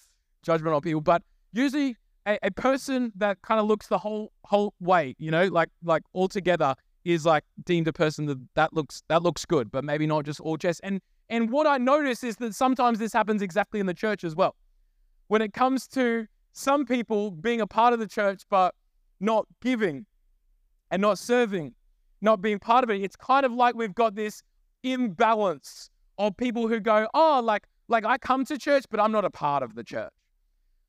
judgment 0.44 0.76
on 0.76 0.82
people, 0.82 1.02
but 1.02 1.22
usually 1.54 1.98
a, 2.26 2.38
a 2.44 2.52
person 2.52 3.12
that 3.16 3.42
kind 3.42 3.60
of 3.60 3.68
looks 3.68 3.88
the 3.88 3.98
whole 3.98 4.32
whole 4.44 4.74
way, 4.80 5.16
you 5.18 5.32
know, 5.32 5.46
like 5.48 5.70
like 5.84 6.04
all 6.14 6.28
together 6.28 6.76
is 7.04 7.26
like 7.26 7.44
deemed 7.64 7.88
a 7.88 7.94
person 7.94 8.26
that 8.26 8.40
that 8.56 8.74
looks 8.74 9.04
that 9.08 9.24
looks 9.24 9.46
good, 9.46 9.72
but 9.72 9.84
maybe 9.84 10.08
not 10.08 10.26
just 10.26 10.40
all 10.40 10.58
chest. 10.58 10.82
And 10.84 11.02
and 11.30 11.52
what 11.52 11.68
I 11.68 11.78
notice 11.78 12.24
is 12.24 12.36
that 12.38 12.54
sometimes 12.54 13.00
this 13.00 13.14
happens 13.14 13.42
exactly 13.42 13.80
in 13.80 13.86
the 13.86 13.94
church 13.94 14.24
as 14.24 14.36
well. 14.36 14.56
When 15.28 15.42
it 15.42 15.54
comes 15.54 15.88
to 15.90 16.28
some 16.52 16.86
people 16.86 17.32
being 17.32 17.62
a 17.62 17.68
part 17.68 17.94
of 17.94 18.00
the 18.00 18.08
church 18.08 18.44
but 18.50 18.76
not 19.20 19.46
giving 19.62 20.06
and 20.92 21.02
not 21.02 21.18
serving, 21.18 21.74
not 22.22 22.42
being 22.42 22.60
part 22.60 22.84
of 22.84 22.90
it, 22.90 23.02
it's 23.02 23.16
kind 23.16 23.46
of 23.46 23.52
like 23.52 23.76
we've 23.76 23.96
got 23.96 24.16
this 24.16 24.44
imbalance 24.94 25.90
of 26.18 26.38
people 26.38 26.68
who 26.68 26.80
go, 26.80 27.08
"Oh, 27.14 27.42
like 27.44 27.64
like 27.88 28.06
I 28.06 28.18
come 28.18 28.46
to 28.46 28.58
church, 28.58 28.86
but 28.90 29.00
I'm 29.00 29.12
not 29.12 29.26
a 29.26 29.30
part 29.30 29.64
of 29.64 29.76
the 29.76 29.84
church." 29.84 30.14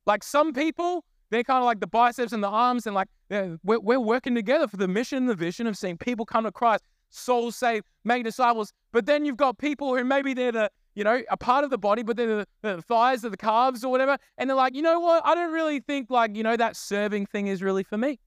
Like 0.05 0.23
some 0.23 0.53
people 0.53 1.03
they're 1.29 1.43
kind 1.43 1.59
of 1.59 1.65
like 1.65 1.79
the 1.79 1.87
biceps 1.87 2.31
and 2.31 2.43
the 2.43 2.47
arms, 2.47 2.85
and 2.85 2.95
like 2.95 3.07
we're, 3.29 3.79
we're 3.79 3.99
working 3.99 4.35
together 4.35 4.67
for 4.67 4.77
the 4.77 4.87
mission 4.87 5.17
and 5.17 5.29
the 5.29 5.35
vision 5.35 5.67
of 5.67 5.77
seeing 5.77 5.97
people 5.97 6.25
come 6.25 6.45
to 6.45 6.51
Christ, 6.51 6.83
souls 7.09 7.55
saved, 7.55 7.85
make 8.03 8.23
disciples. 8.23 8.71
But 8.93 9.05
then 9.05 9.25
you've 9.25 9.37
got 9.37 9.57
people 9.57 9.95
who 9.95 10.03
maybe 10.03 10.33
they're 10.33 10.51
the, 10.51 10.71
you 10.95 11.03
know, 11.03 11.21
a 11.29 11.37
part 11.37 11.63
of 11.63 11.69
the 11.69 11.77
body, 11.77 12.03
but 12.03 12.15
they're 12.15 12.27
the, 12.27 12.47
the 12.61 12.81
thighs 12.81 13.25
or 13.25 13.29
the 13.29 13.37
calves 13.37 13.83
or 13.83 13.91
whatever. 13.91 14.17
And 14.37 14.49
they're 14.49 14.57
like, 14.57 14.73
you 14.73 14.81
know 14.81 14.99
what? 14.99 15.25
I 15.25 15.35
don't 15.35 15.51
really 15.51 15.79
think 15.81 16.09
like, 16.09 16.35
you 16.35 16.43
know, 16.43 16.55
that 16.55 16.75
serving 16.75 17.25
thing 17.25 17.47
is 17.47 17.61
really 17.61 17.83
for 17.83 17.97
me. 17.97 18.19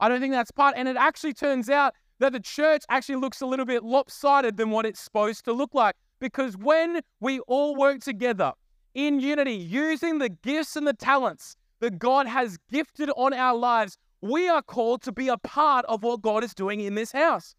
I 0.00 0.08
don't 0.08 0.20
think 0.20 0.32
that's 0.32 0.50
part. 0.50 0.74
And 0.76 0.86
it 0.88 0.96
actually 0.96 1.32
turns 1.32 1.70
out 1.70 1.94
that 2.18 2.32
the 2.32 2.40
church 2.40 2.82
actually 2.88 3.16
looks 3.16 3.40
a 3.40 3.46
little 3.46 3.66
bit 3.66 3.82
lopsided 3.82 4.56
than 4.56 4.70
what 4.70 4.86
it's 4.86 5.00
supposed 5.00 5.44
to 5.44 5.52
look 5.52 5.74
like. 5.74 5.96
Because 6.20 6.56
when 6.56 7.00
we 7.20 7.40
all 7.40 7.74
work 7.76 8.00
together 8.00 8.52
in 8.94 9.20
unity, 9.20 9.54
using 9.54 10.18
the 10.18 10.28
gifts 10.28 10.76
and 10.76 10.86
the 10.86 10.92
talents 10.94 11.56
that 11.80 11.98
God 11.98 12.26
has 12.26 12.56
gifted 12.70 13.10
on 13.16 13.32
our 13.32 13.56
lives, 13.56 13.98
we 14.20 14.48
are 14.48 14.62
called 14.62 15.02
to 15.02 15.12
be 15.12 15.28
a 15.28 15.36
part 15.38 15.84
of 15.86 16.02
what 16.02 16.22
God 16.22 16.44
is 16.44 16.54
doing 16.54 16.80
in 16.80 16.94
this 16.94 17.12
house. 17.12 17.54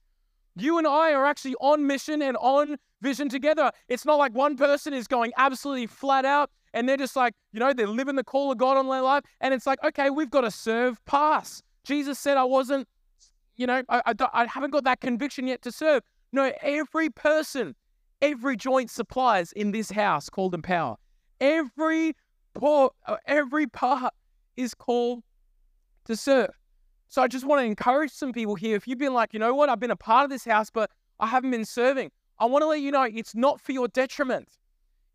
You 0.55 0.77
and 0.77 0.87
I 0.87 1.13
are 1.13 1.25
actually 1.25 1.55
on 1.55 1.85
mission 1.85 2.21
and 2.21 2.37
on 2.37 2.77
vision 3.01 3.29
together. 3.29 3.71
It's 3.89 4.05
not 4.05 4.15
like 4.15 4.33
one 4.33 4.55
person 4.55 4.93
is 4.93 5.05
going 5.05 5.33
absolutely 5.37 5.87
flat 5.87 6.25
out 6.25 6.49
and 6.73 6.87
they're 6.87 6.97
just 6.97 7.15
like, 7.15 7.33
you 7.51 7.59
know, 7.59 7.73
they're 7.73 7.87
living 7.87 8.15
the 8.15 8.23
call 8.23 8.51
of 8.51 8.57
God 8.57 8.77
on 8.77 8.87
their 8.89 9.01
life. 9.01 9.23
And 9.41 9.53
it's 9.53 9.67
like, 9.67 9.83
okay, 9.83 10.09
we've 10.09 10.29
got 10.29 10.41
to 10.41 10.51
serve 10.51 11.03
pass. 11.05 11.61
Jesus 11.83 12.17
said, 12.17 12.37
I 12.37 12.43
wasn't, 12.43 12.87
you 13.57 13.67
know, 13.67 13.83
I, 13.89 14.01
I, 14.05 14.13
I 14.33 14.45
haven't 14.45 14.71
got 14.71 14.83
that 14.83 15.01
conviction 15.01 15.47
yet 15.47 15.61
to 15.63 15.71
serve. 15.71 16.03
No, 16.31 16.51
every 16.61 17.09
person, 17.09 17.75
every 18.21 18.55
joint 18.57 18.91
supplies 18.91 19.51
in 19.53 19.71
this 19.71 19.91
house 19.91 20.29
called 20.29 20.53
Empower, 20.53 20.97
every 21.39 22.15
Paul, 22.53 22.93
uh, 23.05 23.17
every 23.25 23.67
part 23.67 24.13
is 24.57 24.73
called 24.73 25.23
to 26.05 26.15
serve. 26.15 26.51
So 27.07 27.21
I 27.21 27.27
just 27.27 27.45
want 27.45 27.61
to 27.61 27.65
encourage 27.65 28.11
some 28.11 28.33
people 28.33 28.55
here. 28.55 28.75
If 28.75 28.87
you've 28.87 28.97
been 28.97 29.13
like, 29.13 29.33
you 29.33 29.39
know 29.39 29.53
what, 29.53 29.69
I've 29.69 29.79
been 29.79 29.91
a 29.91 29.95
part 29.95 30.23
of 30.23 30.29
this 30.29 30.45
house, 30.45 30.69
but 30.69 30.89
I 31.19 31.27
haven't 31.27 31.51
been 31.51 31.65
serving, 31.65 32.11
I 32.39 32.45
want 32.45 32.63
to 32.63 32.67
let 32.67 32.81
you 32.81 32.91
know 32.91 33.03
it's 33.03 33.35
not 33.35 33.61
for 33.61 33.71
your 33.71 33.87
detriment. 33.87 34.49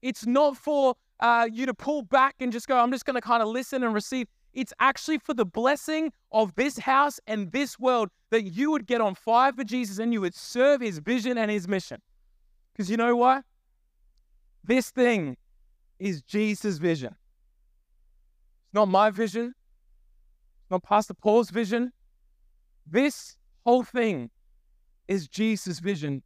It's 0.02 0.26
not 0.26 0.56
for 0.56 0.94
uh, 1.20 1.48
you 1.52 1.66
to 1.66 1.74
pull 1.74 2.02
back 2.02 2.36
and 2.40 2.50
just 2.50 2.66
go, 2.66 2.78
I'm 2.78 2.90
just 2.90 3.04
going 3.04 3.16
to 3.16 3.20
kind 3.20 3.42
of 3.42 3.48
listen 3.48 3.82
and 3.82 3.92
receive. 3.92 4.26
It's 4.52 4.72
actually 4.80 5.18
for 5.18 5.34
the 5.34 5.44
blessing 5.44 6.12
of 6.32 6.54
this 6.56 6.78
house 6.78 7.20
and 7.26 7.52
this 7.52 7.78
world 7.78 8.10
that 8.30 8.42
you 8.42 8.70
would 8.70 8.86
get 8.86 9.00
on 9.00 9.14
fire 9.14 9.52
for 9.52 9.64
Jesus 9.64 9.98
and 9.98 10.12
you 10.12 10.20
would 10.20 10.34
serve 10.34 10.80
his 10.80 10.98
vision 10.98 11.38
and 11.38 11.50
his 11.50 11.68
mission. 11.68 12.00
Because 12.72 12.90
you 12.90 12.96
know 12.96 13.14
what? 13.16 13.44
This 14.64 14.90
thing 14.90 15.36
is 15.98 16.22
Jesus' 16.22 16.78
vision. 16.78 17.14
It's 18.64 18.74
not 18.74 18.88
my 18.88 19.10
vision. 19.10 19.54
It's 20.62 20.70
not 20.70 20.82
Pastor 20.82 21.14
Paul's 21.14 21.50
vision. 21.50 21.92
This 22.86 23.36
whole 23.64 23.84
thing 23.84 24.30
is 25.06 25.28
Jesus' 25.28 25.78
vision 25.80 26.22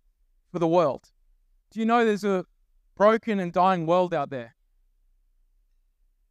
for 0.53 0.59
the 0.59 0.69
world. 0.69 1.11
Do 1.71 1.81
you 1.81 1.87
know 1.87 2.05
there's 2.05 2.25
a 2.25 2.45
broken 2.97 3.41
and 3.41 3.53
dying 3.53 3.87
world 3.87 4.15
out 4.15 4.31
there? 4.31 4.55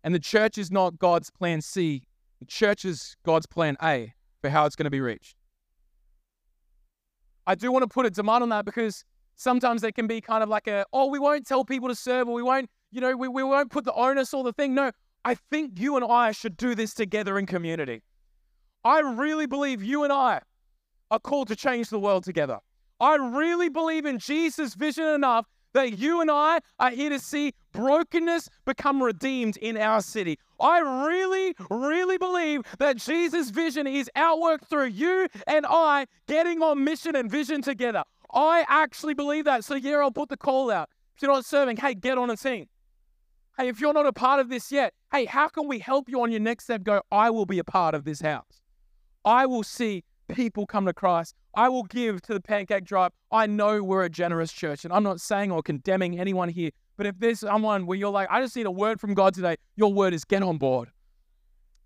And 0.03 0.13
the 0.13 0.19
church 0.19 0.57
is 0.57 0.71
not 0.71 0.99
God's 0.99 1.29
plan 1.29 1.61
C. 1.61 2.03
The 2.39 2.45
church 2.45 2.85
is 2.85 3.15
God's 3.23 3.45
plan 3.45 3.77
A 3.81 4.13
for 4.41 4.49
how 4.49 4.65
it's 4.65 4.75
going 4.75 4.85
to 4.85 4.91
be 4.91 5.01
reached. 5.01 5.35
I 7.47 7.55
do 7.55 7.71
want 7.71 7.83
to 7.83 7.87
put 7.87 8.05
a 8.05 8.09
demand 8.09 8.43
on 8.43 8.49
that 8.49 8.65
because 8.65 9.03
sometimes 9.35 9.81
there 9.81 9.91
can 9.91 10.07
be 10.07 10.21
kind 10.21 10.43
of 10.43 10.49
like 10.49 10.67
a, 10.67 10.85
oh, 10.93 11.07
we 11.07 11.19
won't 11.19 11.45
tell 11.45 11.65
people 11.65 11.89
to 11.89 11.95
serve 11.95 12.27
or 12.27 12.33
we 12.33 12.43
won't, 12.43 12.69
you 12.91 13.01
know, 13.01 13.15
we, 13.15 13.27
we 13.27 13.43
won't 13.43 13.71
put 13.71 13.85
the 13.85 13.93
onus 13.93 14.33
or 14.33 14.43
the 14.43 14.53
thing. 14.53 14.73
No, 14.73 14.91
I 15.25 15.35
think 15.35 15.79
you 15.79 15.95
and 15.95 16.05
I 16.05 16.31
should 16.31 16.57
do 16.57 16.75
this 16.75 16.93
together 16.93 17.37
in 17.39 17.45
community. 17.45 18.01
I 18.83 18.99
really 18.99 19.45
believe 19.45 19.81
you 19.81 20.03
and 20.03 20.11
I 20.11 20.41
are 21.11 21.19
called 21.19 21.47
to 21.49 21.55
change 21.55 21.89
the 21.89 21.99
world 21.99 22.23
together. 22.23 22.59
I 22.99 23.15
really 23.15 23.69
believe 23.69 24.05
in 24.05 24.19
Jesus' 24.19 24.75
vision 24.75 25.05
enough 25.05 25.45
that 25.73 25.97
you 25.97 26.21
and 26.21 26.31
I 26.31 26.59
are 26.79 26.91
here 26.91 27.09
to 27.09 27.19
see 27.19 27.53
brokenness 27.71 28.49
become 28.65 29.01
redeemed 29.01 29.57
in 29.57 29.77
our 29.77 30.01
city. 30.01 30.39
I 30.59 30.79
really, 30.79 31.55
really 31.69 32.17
believe 32.17 32.61
that 32.79 32.97
Jesus' 32.97 33.49
vision 33.49 33.87
is 33.87 34.09
outworked 34.15 34.67
through 34.67 34.87
you 34.87 35.27
and 35.47 35.65
I 35.67 36.07
getting 36.27 36.61
on 36.61 36.83
mission 36.83 37.15
and 37.15 37.29
vision 37.29 37.61
together. 37.61 38.03
I 38.33 38.65
actually 38.67 39.13
believe 39.13 39.45
that. 39.45 39.63
So, 39.63 39.75
yeah, 39.75 39.97
I'll 39.97 40.11
put 40.11 40.29
the 40.29 40.37
call 40.37 40.71
out. 40.71 40.89
If 41.15 41.21
you're 41.21 41.31
not 41.31 41.45
serving, 41.45 41.77
hey, 41.77 41.93
get 41.93 42.17
on 42.17 42.29
and 42.29 42.39
sing. 42.39 42.67
Hey, 43.57 43.67
if 43.67 43.79
you're 43.79 43.93
not 43.93 44.07
a 44.07 44.13
part 44.13 44.39
of 44.39 44.49
this 44.49 44.71
yet, 44.71 44.93
hey, 45.11 45.25
how 45.25 45.47
can 45.47 45.67
we 45.67 45.77
help 45.77 46.09
you 46.09 46.21
on 46.23 46.31
your 46.31 46.39
next 46.39 46.63
step? 46.63 46.83
Go, 46.83 47.01
I 47.11 47.29
will 47.29 47.45
be 47.45 47.59
a 47.59 47.63
part 47.63 47.93
of 47.93 48.03
this 48.03 48.21
house. 48.21 48.61
I 49.23 49.45
will 49.45 49.63
see 49.63 50.03
people 50.29 50.65
come 50.65 50.85
to 50.85 50.93
Christ. 50.93 51.35
I 51.55 51.69
will 51.69 51.83
give 51.83 52.21
to 52.23 52.33
the 52.33 52.41
Pancake 52.41 52.85
Drive. 52.85 53.11
I 53.31 53.47
know 53.47 53.83
we're 53.83 54.03
a 54.03 54.09
generous 54.09 54.51
church, 54.51 54.85
and 54.85 54.93
I'm 54.93 55.03
not 55.03 55.21
saying 55.21 55.51
or 55.51 55.61
condemning 55.61 56.19
anyone 56.19 56.49
here, 56.49 56.71
but 56.97 57.05
if 57.05 57.19
there's 57.19 57.39
someone 57.41 57.85
where 57.85 57.97
you're 57.97 58.11
like, 58.11 58.29
I 58.31 58.41
just 58.41 58.55
need 58.55 58.65
a 58.65 58.71
word 58.71 58.99
from 58.99 59.13
God 59.13 59.33
today, 59.33 59.57
your 59.75 59.93
word 59.93 60.13
is 60.13 60.23
get 60.23 60.43
on 60.43 60.57
board. 60.57 60.89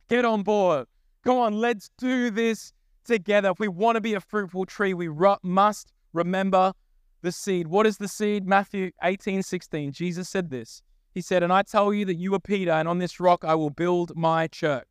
Get 0.10 0.26
on 0.26 0.44
board. 0.44 0.88
Go 1.24 1.42
on, 1.42 1.54
let's 1.60 1.90
do 1.98 2.30
this 2.30 2.72
together. 3.06 3.50
If 3.50 3.60
we 3.60 3.68
want 3.68 3.96
to 3.96 4.02
be 4.02 4.14
a 4.14 4.22
fruitful 4.22 4.66
tree, 4.66 4.94
we 4.94 5.10
must 5.44 5.92
remember 6.14 6.74
the 7.22 7.32
seed. 7.32 7.68
What 7.68 7.86
is 7.86 7.98
the 7.98 8.08
seed? 8.08 8.46
Matthew 8.46 8.92
18 9.04 9.44
16. 9.44 9.92
Jesus 9.92 10.30
said 10.30 10.50
this. 10.50 10.82
He 11.14 11.22
said, 11.22 11.42
And 11.44 11.52
I 11.52 11.64
tell 11.64 11.94
you 11.94 12.06
that 12.06 12.16
you 12.16 12.34
are 12.36 12.40
Peter, 12.40 12.72
and 12.72 12.88
on 12.88 13.00
this 13.00 13.20
rock 13.20 13.44
I 13.44 13.56
will 13.56 13.70
build 13.70 14.16
my 14.16 14.48
church. 14.48 14.88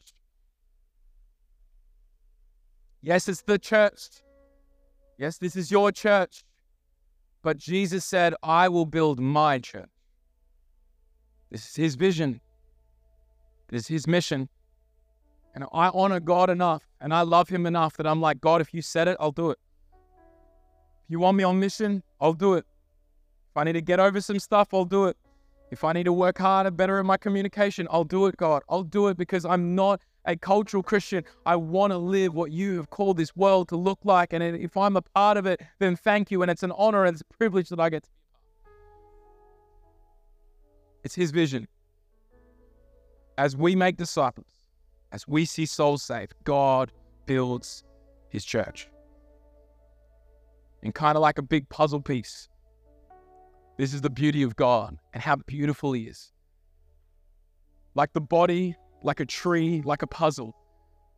Yes, 3.02 3.28
it's 3.28 3.42
the 3.42 3.58
church. 3.58 4.08
Yes, 5.18 5.38
this 5.38 5.56
is 5.56 5.70
your 5.70 5.92
church. 5.92 6.44
But 7.42 7.58
Jesus 7.58 8.04
said, 8.04 8.34
I 8.42 8.68
will 8.68 8.86
build 8.86 9.20
my 9.20 9.58
church. 9.58 9.88
This 11.50 11.64
is 11.68 11.76
his 11.76 11.94
vision. 11.94 12.40
This 13.68 13.82
is 13.82 13.88
his 13.88 14.06
mission. 14.06 14.48
And 15.54 15.64
I 15.72 15.88
honor 15.88 16.20
God 16.20 16.50
enough 16.50 16.86
and 17.00 17.14
I 17.14 17.22
love 17.22 17.48
him 17.48 17.66
enough 17.66 17.96
that 17.96 18.06
I'm 18.06 18.20
like, 18.20 18.40
God, 18.40 18.60
if 18.60 18.74
you 18.74 18.82
said 18.82 19.08
it, 19.08 19.16
I'll 19.20 19.32
do 19.32 19.50
it. 19.50 19.58
If 21.04 21.10
you 21.10 21.18
want 21.20 21.36
me 21.36 21.44
on 21.44 21.60
mission, 21.60 22.02
I'll 22.20 22.32
do 22.32 22.54
it. 22.54 22.66
If 23.50 23.56
I 23.56 23.64
need 23.64 23.74
to 23.74 23.80
get 23.80 24.00
over 24.00 24.20
some 24.20 24.38
stuff, 24.38 24.74
I'll 24.74 24.84
do 24.84 25.06
it. 25.06 25.16
If 25.70 25.82
I 25.82 25.92
need 25.92 26.04
to 26.04 26.12
work 26.12 26.38
harder, 26.38 26.70
better 26.70 27.00
in 27.00 27.06
my 27.06 27.16
communication, 27.16 27.88
I'll 27.90 28.04
do 28.04 28.26
it, 28.26 28.36
God. 28.36 28.62
I'll 28.68 28.82
do 28.82 29.08
it 29.08 29.16
because 29.16 29.44
I'm 29.44 29.74
not 29.74 30.00
a 30.26 30.36
cultural 30.36 30.82
Christian. 30.82 31.24
I 31.46 31.56
want 31.56 31.92
to 31.92 31.98
live 31.98 32.34
what 32.34 32.50
you 32.50 32.76
have 32.76 32.90
called 32.90 33.16
this 33.16 33.34
world 33.36 33.68
to 33.68 33.76
look 33.76 34.00
like. 34.04 34.32
And 34.32 34.42
if 34.42 34.76
I'm 34.76 34.96
a 34.96 35.02
part 35.02 35.36
of 35.36 35.46
it, 35.46 35.60
then 35.78 35.96
thank 35.96 36.30
you. 36.30 36.42
And 36.42 36.50
it's 36.50 36.62
an 36.62 36.72
honor 36.72 37.04
and 37.04 37.14
it's 37.14 37.22
a 37.22 37.36
privilege 37.36 37.68
that 37.70 37.80
I 37.80 37.88
get 37.88 38.02
to 38.04 38.10
be 38.10 38.16
It's 41.04 41.14
His 41.14 41.30
vision. 41.30 41.68
As 43.38 43.56
we 43.56 43.76
make 43.76 43.96
disciples, 43.96 44.48
as 45.12 45.28
we 45.28 45.44
see 45.44 45.66
souls 45.66 46.02
saved, 46.02 46.34
God 46.44 46.90
builds 47.26 47.84
His 48.28 48.44
church. 48.44 48.88
And 50.82 50.94
kind 50.94 51.16
of 51.16 51.22
like 51.22 51.38
a 51.38 51.42
big 51.42 51.68
puzzle 51.68 52.00
piece, 52.00 52.48
this 53.76 53.92
is 53.92 54.00
the 54.00 54.10
beauty 54.10 54.42
of 54.42 54.56
God 54.56 54.98
and 55.12 55.22
how 55.22 55.36
beautiful 55.36 55.92
He 55.92 56.04
is. 56.04 56.32
Like 57.94 58.12
the 58.12 58.20
body, 58.20 58.76
like 59.02 59.20
a 59.20 59.26
tree, 59.26 59.82
like 59.84 60.02
a 60.02 60.06
puzzle. 60.06 60.54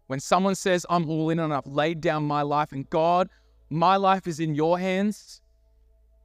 When 0.08 0.20
someone 0.20 0.54
says, 0.54 0.86
I'm 0.88 1.08
all 1.08 1.30
in 1.30 1.38
and 1.38 1.52
I've 1.52 1.66
laid 1.66 2.00
down 2.00 2.24
my 2.24 2.42
life, 2.42 2.72
and 2.72 2.88
God, 2.88 3.28
my 3.70 3.96
life 3.96 4.26
is 4.26 4.40
in 4.40 4.54
your 4.54 4.78
hands, 4.78 5.42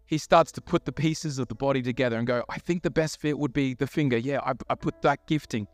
he 0.06 0.18
starts 0.18 0.52
to 0.54 0.62
put 0.62 0.86
the 0.86 0.92
pieces 0.92 1.40
of 1.40 1.48
the 1.48 1.56
body 1.56 1.82
together 1.82 2.18
and 2.18 2.28
go, 2.28 2.44
I 2.50 2.60
think 2.60 2.84
the 2.84 2.92
best 2.92 3.20
fit 3.20 3.38
would 3.38 3.54
be 3.54 3.74
the 3.74 3.88
finger. 3.88 4.18
Yeah, 4.18 4.40
I, 4.42 4.54
I 4.70 4.76
put 4.76 5.02
that 5.02 5.28
gifting, 5.28 5.68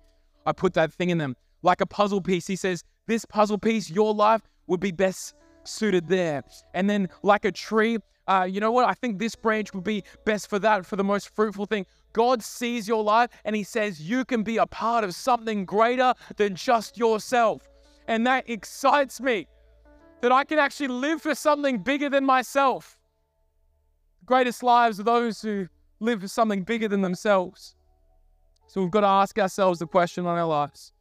I 0.45 0.53
put 0.53 0.73
that 0.73 0.93
thing 0.93 1.09
in 1.09 1.17
them. 1.17 1.35
Like 1.61 1.81
a 1.81 1.85
puzzle 1.85 2.21
piece, 2.21 2.47
he 2.47 2.55
says, 2.55 2.83
This 3.05 3.25
puzzle 3.25 3.57
piece, 3.57 3.89
your 3.89 4.13
life 4.13 4.41
would 4.67 4.79
be 4.79 4.91
best 4.91 5.33
suited 5.65 6.07
there. 6.07 6.43
And 6.73 6.89
then, 6.89 7.09
like 7.21 7.43
a 7.43 7.51
tree, 7.51 7.97
uh, 8.29 8.43
you 8.43 8.59
know 8.59 8.71
what? 8.71 8.85
I 8.85 8.93
think 8.93 9.17
this 9.17 9.35
branch 9.35 9.73
would 9.73 9.83
be 9.83 10.03
best 10.23 10.49
for 10.49 10.59
that, 10.59 10.85
for 10.85 10.95
the 10.95 11.03
most 11.03 11.35
fruitful 11.35 11.65
thing. 11.65 11.85
God 12.13 12.43
sees 12.43 12.87
your 12.87 13.03
life 13.03 13.29
and 13.43 13.55
He 13.55 13.63
says 13.63 14.01
you 14.01 14.23
can 14.23 14.43
be 14.43 14.57
a 14.57 14.67
part 14.67 15.03
of 15.03 15.15
something 15.15 15.65
greater 15.65 16.13
than 16.37 16.55
just 16.55 16.97
yourself. 16.97 17.67
And 18.07 18.25
that 18.27 18.47
excites 18.47 19.19
me 19.19 19.47
that 20.21 20.31
I 20.31 20.43
can 20.43 20.59
actually 20.59 20.89
live 20.89 21.21
for 21.21 21.33
something 21.33 21.79
bigger 21.79 22.09
than 22.09 22.23
myself. 22.23 22.99
The 24.19 24.25
greatest 24.25 24.61
lives 24.61 24.99
are 24.99 25.03
those 25.03 25.41
who 25.41 25.67
live 25.99 26.21
for 26.21 26.27
something 26.27 26.63
bigger 26.63 26.87
than 26.87 27.01
themselves. 27.01 27.75
So 28.67 28.81
we've 28.81 28.91
got 28.91 29.01
to 29.01 29.07
ask 29.07 29.39
ourselves 29.39 29.79
the 29.79 29.87
question 29.87 30.27
on 30.27 30.37
our 30.37 30.45
lives 30.45 30.93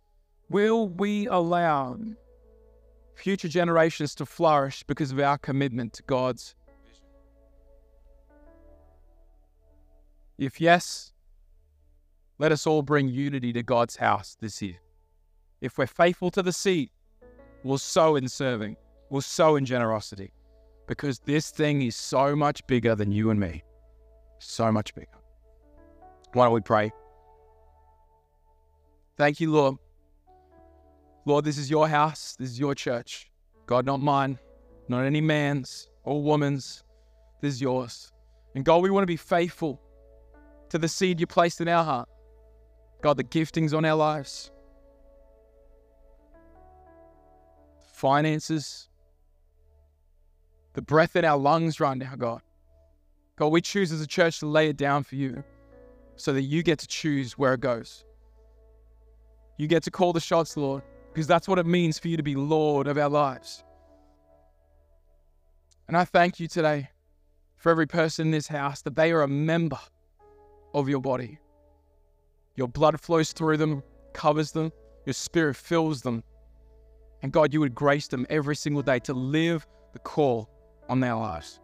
Will 0.48 0.88
we 0.88 1.26
allow 1.26 1.98
future 3.14 3.48
generations 3.48 4.14
to 4.14 4.24
flourish 4.24 4.82
because 4.84 5.12
of 5.12 5.20
our 5.20 5.36
commitment 5.36 5.92
to 5.94 6.02
God's 6.04 6.54
If 10.38 10.60
yes, 10.60 11.12
let 12.38 12.52
us 12.52 12.64
all 12.64 12.82
bring 12.82 13.08
unity 13.08 13.52
to 13.54 13.62
God's 13.64 13.96
house 13.96 14.36
this 14.40 14.62
year. 14.62 14.76
If 15.60 15.76
we're 15.76 15.88
faithful 15.88 16.30
to 16.30 16.44
the 16.44 16.52
seed, 16.52 16.90
we'll 17.64 17.78
sow 17.78 18.14
in 18.14 18.28
serving, 18.28 18.76
we'll 19.10 19.20
sow 19.20 19.56
in 19.56 19.64
generosity, 19.64 20.32
because 20.86 21.18
this 21.18 21.50
thing 21.50 21.82
is 21.82 21.96
so 21.96 22.36
much 22.36 22.64
bigger 22.68 22.94
than 22.94 23.10
you 23.10 23.30
and 23.30 23.40
me. 23.40 23.64
So 24.38 24.70
much 24.70 24.94
bigger. 24.94 25.08
Why 26.34 26.44
don't 26.44 26.54
we 26.54 26.60
pray? 26.60 26.92
Thank 29.16 29.40
you, 29.40 29.50
Lord. 29.50 29.76
Lord, 31.24 31.44
this 31.44 31.58
is 31.58 31.68
your 31.68 31.88
house, 31.88 32.36
this 32.38 32.50
is 32.50 32.60
your 32.60 32.76
church. 32.76 33.28
God, 33.66 33.84
not 33.84 34.00
mine, 34.00 34.38
not 34.88 35.04
any 35.04 35.20
man's 35.20 35.90
or 36.04 36.22
woman's. 36.22 36.84
This 37.40 37.54
is 37.54 37.60
yours. 37.60 38.12
And 38.54 38.64
God, 38.64 38.82
we 38.82 38.90
want 38.90 39.02
to 39.02 39.08
be 39.08 39.16
faithful 39.16 39.80
to 40.70 40.78
the 40.78 40.88
seed 40.88 41.20
you 41.20 41.26
placed 41.26 41.60
in 41.60 41.68
our 41.68 41.84
heart. 41.84 42.08
God, 43.00 43.16
the 43.16 43.24
giftings 43.24 43.76
on 43.76 43.84
our 43.84 43.94
lives, 43.94 44.50
finances, 47.92 48.88
the 50.74 50.82
breath 50.82 51.16
in 51.16 51.24
our 51.24 51.38
lungs 51.38 51.80
right 51.80 51.96
now, 51.96 52.14
God. 52.16 52.42
God, 53.36 53.48
we 53.48 53.60
choose 53.60 53.92
as 53.92 54.00
a 54.00 54.06
church 54.06 54.40
to 54.40 54.46
lay 54.46 54.68
it 54.68 54.76
down 54.76 55.04
for 55.04 55.14
you 55.14 55.44
so 56.16 56.32
that 56.32 56.42
you 56.42 56.64
get 56.64 56.80
to 56.80 56.88
choose 56.88 57.38
where 57.38 57.54
it 57.54 57.60
goes. 57.60 58.04
You 59.58 59.68
get 59.68 59.84
to 59.84 59.90
call 59.90 60.12
the 60.12 60.20
shots, 60.20 60.56
Lord, 60.56 60.82
because 61.12 61.28
that's 61.28 61.46
what 61.46 61.58
it 61.58 61.66
means 61.66 61.98
for 61.98 62.08
you 62.08 62.16
to 62.16 62.22
be 62.22 62.34
Lord 62.34 62.88
of 62.88 62.98
our 62.98 63.08
lives. 63.08 63.62
And 65.86 65.96
I 65.96 66.04
thank 66.04 66.40
you 66.40 66.48
today 66.48 66.90
for 67.56 67.70
every 67.70 67.86
person 67.86 68.26
in 68.26 68.30
this 68.32 68.48
house 68.48 68.82
that 68.82 68.96
they 68.96 69.12
are 69.12 69.22
a 69.22 69.28
member 69.28 69.78
of 70.74 70.88
your 70.88 71.00
body. 71.00 71.38
Your 72.56 72.68
blood 72.68 73.00
flows 73.00 73.32
through 73.32 73.56
them, 73.56 73.82
covers 74.12 74.52
them, 74.52 74.72
your 75.06 75.14
spirit 75.14 75.56
fills 75.56 76.02
them. 76.02 76.22
And 77.22 77.32
God, 77.32 77.52
you 77.52 77.60
would 77.60 77.74
grace 77.74 78.08
them 78.08 78.26
every 78.30 78.56
single 78.56 78.82
day 78.82 78.98
to 79.00 79.14
live 79.14 79.66
the 79.92 79.98
call 79.98 80.48
on 80.88 81.00
their 81.00 81.14
lives. 81.14 81.60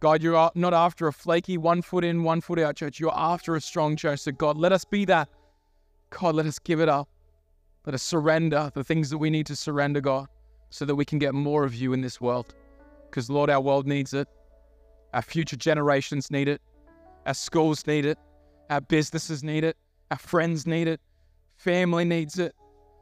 God, 0.00 0.20
you're 0.22 0.50
not 0.54 0.74
after 0.74 1.06
a 1.06 1.12
flaky 1.12 1.58
one 1.58 1.80
foot 1.80 2.04
in, 2.04 2.24
one 2.24 2.40
foot 2.40 2.58
out 2.58 2.74
church. 2.74 2.98
You're 2.98 3.16
after 3.16 3.54
a 3.54 3.60
strong 3.60 3.94
church. 3.94 4.20
So, 4.20 4.32
God, 4.32 4.56
let 4.56 4.72
us 4.72 4.84
be 4.84 5.04
that. 5.04 5.28
God, 6.10 6.34
let 6.34 6.46
us 6.46 6.58
give 6.58 6.80
it 6.80 6.88
up. 6.88 7.08
Let 7.86 7.94
us 7.94 8.02
surrender 8.02 8.70
the 8.74 8.82
things 8.82 9.10
that 9.10 9.18
we 9.18 9.30
need 9.30 9.46
to 9.46 9.56
surrender, 9.56 10.00
God, 10.00 10.26
so 10.70 10.84
that 10.84 10.94
we 10.94 11.04
can 11.04 11.18
get 11.18 11.34
more 11.34 11.64
of 11.64 11.74
you 11.74 11.92
in 11.92 12.00
this 12.00 12.20
world. 12.20 12.54
Because, 13.08 13.30
Lord, 13.30 13.48
our 13.48 13.60
world 13.60 13.86
needs 13.86 14.12
it. 14.12 14.26
Our 15.14 15.22
future 15.22 15.56
generations 15.56 16.30
need 16.30 16.48
it. 16.48 16.60
Our 17.26 17.34
schools 17.34 17.86
need 17.86 18.06
it. 18.06 18.18
Our 18.70 18.80
businesses 18.80 19.42
need 19.42 19.64
it. 19.64 19.76
Our 20.10 20.18
friends 20.18 20.66
need 20.66 20.88
it. 20.88 21.00
Family 21.56 22.04
needs 22.04 22.38
it. 22.38 22.54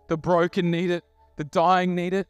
The 0.09 0.17
broken 0.17 0.71
need 0.71 0.91
it. 0.91 1.05
The 1.37 1.45
dying 1.45 1.95
need 1.95 2.13
it. 2.13 2.29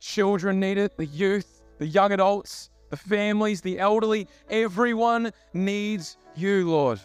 Children 0.00 0.60
need 0.60 0.78
it. 0.78 0.96
The 0.96 1.06
youth, 1.06 1.62
the 1.78 1.86
young 1.86 2.12
adults, 2.12 2.70
the 2.90 2.96
families, 2.96 3.60
the 3.60 3.78
elderly. 3.78 4.26
Everyone 4.50 5.32
needs 5.52 6.16
you, 6.34 6.68
Lord. 6.68 7.00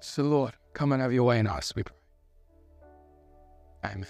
So, 0.00 0.22
Lord, 0.22 0.52
come 0.72 0.92
and 0.92 1.00
have 1.00 1.12
your 1.12 1.24
way 1.24 1.38
in 1.38 1.46
us, 1.46 1.74
we 1.74 1.82
pray. 1.82 1.96
Amen. 3.84 4.06